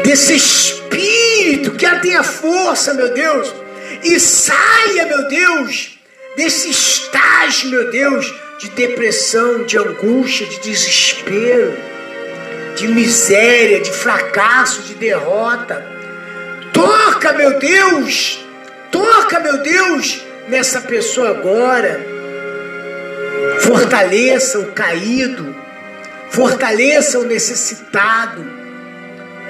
desse 0.03 0.35
espírito, 0.35 1.72
que 1.72 1.85
ela 1.85 2.01
tenha 2.01 2.22
força, 2.22 2.95
meu 2.95 3.12
Deus 3.12 3.66
e 4.03 4.20
saia, 4.20 5.07
meu 5.07 5.29
Deus, 5.29 5.99
desse 6.37 6.70
estágio, 6.70 7.70
meu 7.70 7.91
Deus, 7.91 8.33
de 8.59 8.68
depressão, 8.70 9.64
de 9.64 9.79
angústia, 9.79 10.47
de 10.47 10.61
desespero, 10.61 11.77
de 12.77 12.89
miséria, 12.89 13.81
de 13.81 13.91
fracasso, 13.91 14.83
de 14.83 14.95
derrota. 14.95 15.85
Toca, 16.72 17.33
meu 17.33 17.59
Deus, 17.59 18.45
toca, 18.91 19.41
meu 19.41 19.59
Deus, 19.59 20.22
nessa 20.49 20.81
pessoa 20.81 21.31
agora. 21.31 22.01
Fortaleça 23.61 24.59
o 24.59 24.72
caído, 24.72 25.55
fortaleça 26.31 27.18
o 27.18 27.24
necessitado. 27.24 28.56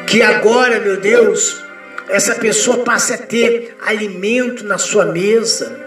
Que 0.07 0.23
agora, 0.23 0.79
meu 0.79 0.99
Deus, 0.99 1.63
essa 2.09 2.35
pessoa 2.37 2.85
passe 2.85 3.13
a 3.13 3.19
ter 3.19 3.77
alimento 3.85 4.65
na 4.65 4.79
sua 4.79 5.05
mesa. 5.05 5.85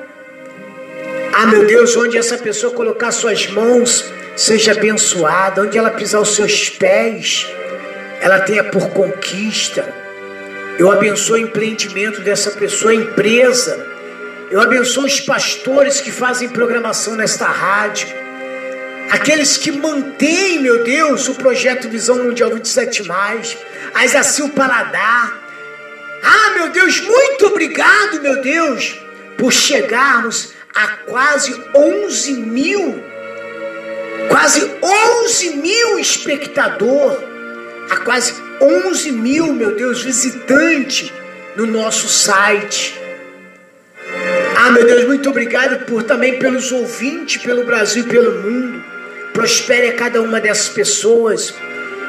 Ah, 1.34 1.46
meu 1.46 1.66
Deus, 1.66 1.96
onde 1.96 2.18
essa 2.18 2.38
pessoa 2.38 2.74
colocar 2.74 3.12
suas 3.12 3.48
mãos, 3.48 4.04
seja 4.36 4.74
abençoada. 4.74 5.62
Onde 5.62 5.78
ela 5.78 5.92
pisar 5.92 6.20
os 6.20 6.36
seus 6.36 6.70
pés, 6.70 7.48
ela 8.20 8.40
tenha 8.42 8.66
por 8.66 8.90
conquista. 8.90 9.88
Eu 10.78 10.92
abençoo 10.92 11.36
o 11.36 11.40
empreendimento 11.40 12.20
dessa 12.20 12.52
pessoa, 12.52 12.92
a 12.92 12.96
empresa. 12.96 13.88
Eu 14.52 14.60
abençoo 14.60 15.06
os 15.06 15.22
pastores 15.22 16.02
que 16.02 16.12
fazem 16.12 16.50
programação 16.50 17.16
nesta 17.16 17.46
rádio. 17.46 18.19
Aqueles 19.12 19.58
que 19.58 19.72
mantêm, 19.72 20.60
meu 20.60 20.84
Deus, 20.84 21.28
o 21.28 21.36
projeto 21.36 21.90
Visão 21.90 22.24
Mundial 22.24 22.52
27, 22.52 23.04
as 23.94 24.16
Acil 24.16 24.50
Paladar, 24.50 25.50
ah, 26.24 26.50
meu 26.56 26.70
Deus, 26.70 27.00
muito 27.02 27.48
obrigado, 27.48 28.22
meu 28.22 28.42
Deus, 28.42 29.00
por 29.38 29.52
chegarmos 29.52 30.54
a 30.76 30.88
quase 31.08 31.60
11 31.76 32.34
mil, 32.34 33.04
quase 34.28 34.70
11 35.24 35.50
mil 35.58 35.98
espectador, 35.98 37.24
a 37.90 37.98
quase 37.98 38.34
11 38.62 39.12
mil, 39.12 39.54
meu 39.54 39.76
Deus, 39.76 40.04
visitante 40.04 41.14
no 41.56 41.66
nosso 41.66 42.08
site. 42.08 43.00
Ah, 44.58 44.72
meu 44.72 44.86
Deus, 44.86 45.06
muito 45.06 45.30
obrigado 45.30 45.86
por 45.86 46.04
também 46.04 46.38
pelos 46.38 46.72
ouvintes 46.72 47.42
pelo 47.42 47.64
Brasil 47.64 48.04
e 48.04 48.08
pelo 48.08 48.44
mundo. 48.44 48.89
Prospere 49.40 49.88
a 49.88 49.94
cada 49.94 50.22
uma 50.22 50.42
dessas 50.42 50.68
pessoas, 50.68 51.54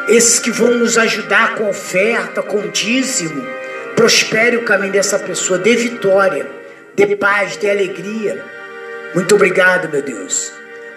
esses 0.08 0.40
que 0.40 0.50
vão 0.50 0.74
nos 0.74 0.98
ajudar 0.98 1.54
com 1.54 1.68
oferta, 1.68 2.42
com 2.42 2.68
dízimo 2.68 3.46
prospere 3.94 4.56
o 4.56 4.64
caminho 4.64 4.90
dessa 4.90 5.16
pessoa, 5.16 5.56
dê 5.56 5.76
vitória, 5.76 6.50
dê 6.96 7.14
paz, 7.14 7.56
dê 7.56 7.70
alegria. 7.70 8.44
Muito 9.14 9.36
obrigado, 9.36 9.88
meu 9.88 10.02
Deus. 10.02 10.50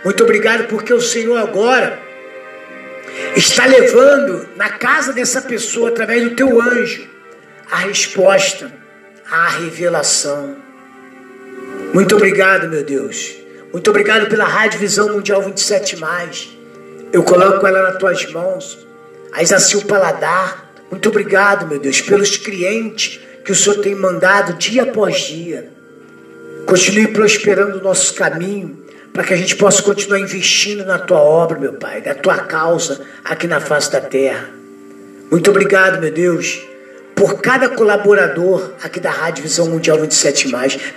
Muito 0.03 0.23
obrigado 0.23 0.67
porque 0.67 0.91
o 0.91 0.99
Senhor 0.99 1.37
agora 1.37 1.99
está 3.35 3.67
levando 3.67 4.49
na 4.55 4.69
casa 4.69 5.13
dessa 5.13 5.39
pessoa, 5.39 5.89
através 5.89 6.23
do 6.23 6.35
teu 6.35 6.59
anjo, 6.59 7.07
a 7.69 7.77
resposta, 7.77 8.71
a 9.29 9.49
revelação. 9.49 10.57
Muito 11.93 12.15
obrigado, 12.15 12.67
meu 12.69 12.83
Deus. 12.83 13.42
Muito 13.73 13.89
obrigado 13.89 14.29
pela 14.29 14.45
Rádio 14.45 14.79
Visão 14.79 15.11
Mundial 15.11 15.41
27. 15.41 15.97
Eu 17.11 17.23
coloco 17.23 17.67
ela 17.67 17.89
nas 17.89 17.97
tuas 17.97 18.31
mãos. 18.31 18.77
As 19.33 19.51
assim 19.51 19.77
o 19.77 19.85
paladar 19.85 20.63
muito 20.93 21.09
obrigado, 21.09 21.67
meu 21.67 21.79
Deus, 21.79 22.01
pelos 22.01 22.37
clientes 22.37 23.19
que 23.43 23.51
o 23.51 23.55
Senhor 23.55 23.81
tem 23.81 23.95
mandado 23.95 24.53
dia 24.59 24.83
após 24.83 25.21
dia. 25.21 25.71
Continue 26.67 27.07
prosperando 27.07 27.79
o 27.79 27.81
nosso 27.81 28.13
caminho, 28.13 28.85
para 29.11 29.23
que 29.23 29.33
a 29.33 29.35
gente 29.35 29.55
possa 29.55 29.81
continuar 29.81 30.19
investindo 30.19 30.85
na 30.85 30.99
tua 30.99 31.17
obra, 31.17 31.57
meu 31.57 31.73
Pai, 31.73 32.03
na 32.05 32.13
tua 32.13 32.37
causa 32.37 33.01
aqui 33.25 33.47
na 33.47 33.59
face 33.59 33.91
da 33.91 34.01
terra. 34.01 34.51
Muito 35.31 35.49
obrigado, 35.49 35.99
meu 35.99 36.11
Deus, 36.11 36.61
por 37.15 37.41
cada 37.41 37.69
colaborador 37.69 38.73
aqui 38.81 38.99
da 38.99 39.11
Rádio 39.11 39.43
Visão 39.43 39.67
Mundial 39.67 39.99
27, 39.99 40.49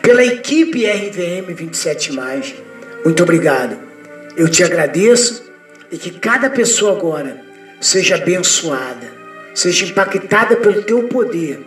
pela 0.02 0.24
equipe 0.24 0.86
RVM 0.86 1.54
27. 1.54 2.12
Muito 3.04 3.22
obrigado. 3.22 3.76
Eu 4.36 4.48
te 4.48 4.62
agradeço 4.62 5.44
e 5.90 5.96
que 5.96 6.10
cada 6.10 6.50
pessoa 6.50 6.92
agora 6.92 7.40
seja 7.80 8.16
abençoada 8.16 9.16
seja 9.56 9.86
impactada 9.86 10.54
pelo 10.56 10.82
teu 10.82 11.04
poder. 11.04 11.58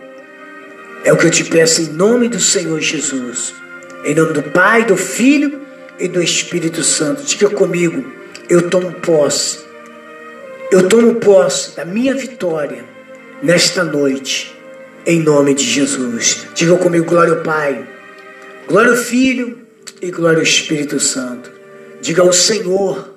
É 1.04 1.12
o 1.12 1.16
que 1.16 1.26
eu 1.26 1.30
te 1.30 1.42
peço 1.42 1.82
em 1.82 1.86
nome 1.86 2.28
do 2.28 2.38
Senhor 2.38 2.80
Jesus. 2.80 3.52
Em 4.04 4.14
nome 4.14 4.32
do 4.32 4.42
Pai, 4.44 4.84
do 4.84 4.96
Filho 4.96 5.60
e 5.98 6.06
do 6.06 6.22
Espírito 6.22 6.84
Santo. 6.84 7.24
Diga 7.24 7.50
comigo, 7.50 8.12
eu 8.48 8.70
tomo 8.70 8.92
posse. 8.92 9.58
Eu 10.70 10.88
tomo 10.88 11.16
posse 11.16 11.74
da 11.74 11.84
minha 11.84 12.14
vitória 12.14 12.84
nesta 13.42 13.82
noite, 13.82 14.54
em 15.06 15.20
nome 15.20 15.54
de 15.54 15.64
Jesus. 15.64 16.46
Diga 16.54 16.76
comigo, 16.76 17.06
glória 17.06 17.34
ao 17.34 17.42
Pai, 17.42 17.86
glória 18.68 18.90
ao 18.90 18.96
Filho 18.96 19.58
e 20.00 20.10
glória 20.10 20.38
ao 20.38 20.44
Espírito 20.44 21.00
Santo. 21.00 21.50
Diga 22.00 22.22
ao 22.22 22.32
Senhor, 22.32 23.14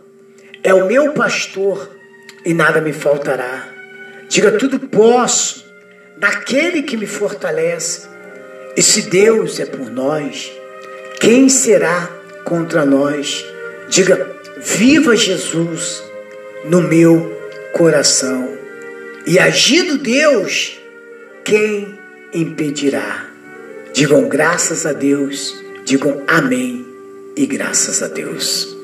é 0.63 0.73
o 0.73 0.87
meu 0.87 1.13
pastor 1.13 1.89
e 2.45 2.53
nada 2.53 2.81
me 2.81 2.93
faltará. 2.93 3.67
Diga 4.29 4.51
tudo 4.51 4.79
posso 4.79 5.65
naquele 6.17 6.83
que 6.83 6.97
me 6.97 7.05
fortalece. 7.05 8.07
E 8.75 8.81
se 8.81 9.03
Deus 9.03 9.59
é 9.59 9.65
por 9.65 9.89
nós, 9.91 10.51
quem 11.19 11.47
será 11.47 12.09
contra 12.43 12.85
nós? 12.85 13.45
Diga, 13.89 14.35
viva 14.57 15.15
Jesus 15.15 16.03
no 16.65 16.81
meu 16.81 17.37
coração. 17.73 18.52
E 19.25 19.39
agindo 19.39 19.97
Deus, 19.97 20.77
quem 21.45 21.97
impedirá? 22.33 23.29
Digam 23.93 24.27
graças 24.27 24.85
a 24.85 24.91
Deus, 24.91 25.55
digam 25.85 26.21
amém 26.27 26.85
e 27.35 27.45
graças 27.45 28.03
a 28.03 28.07
Deus. 28.07 28.75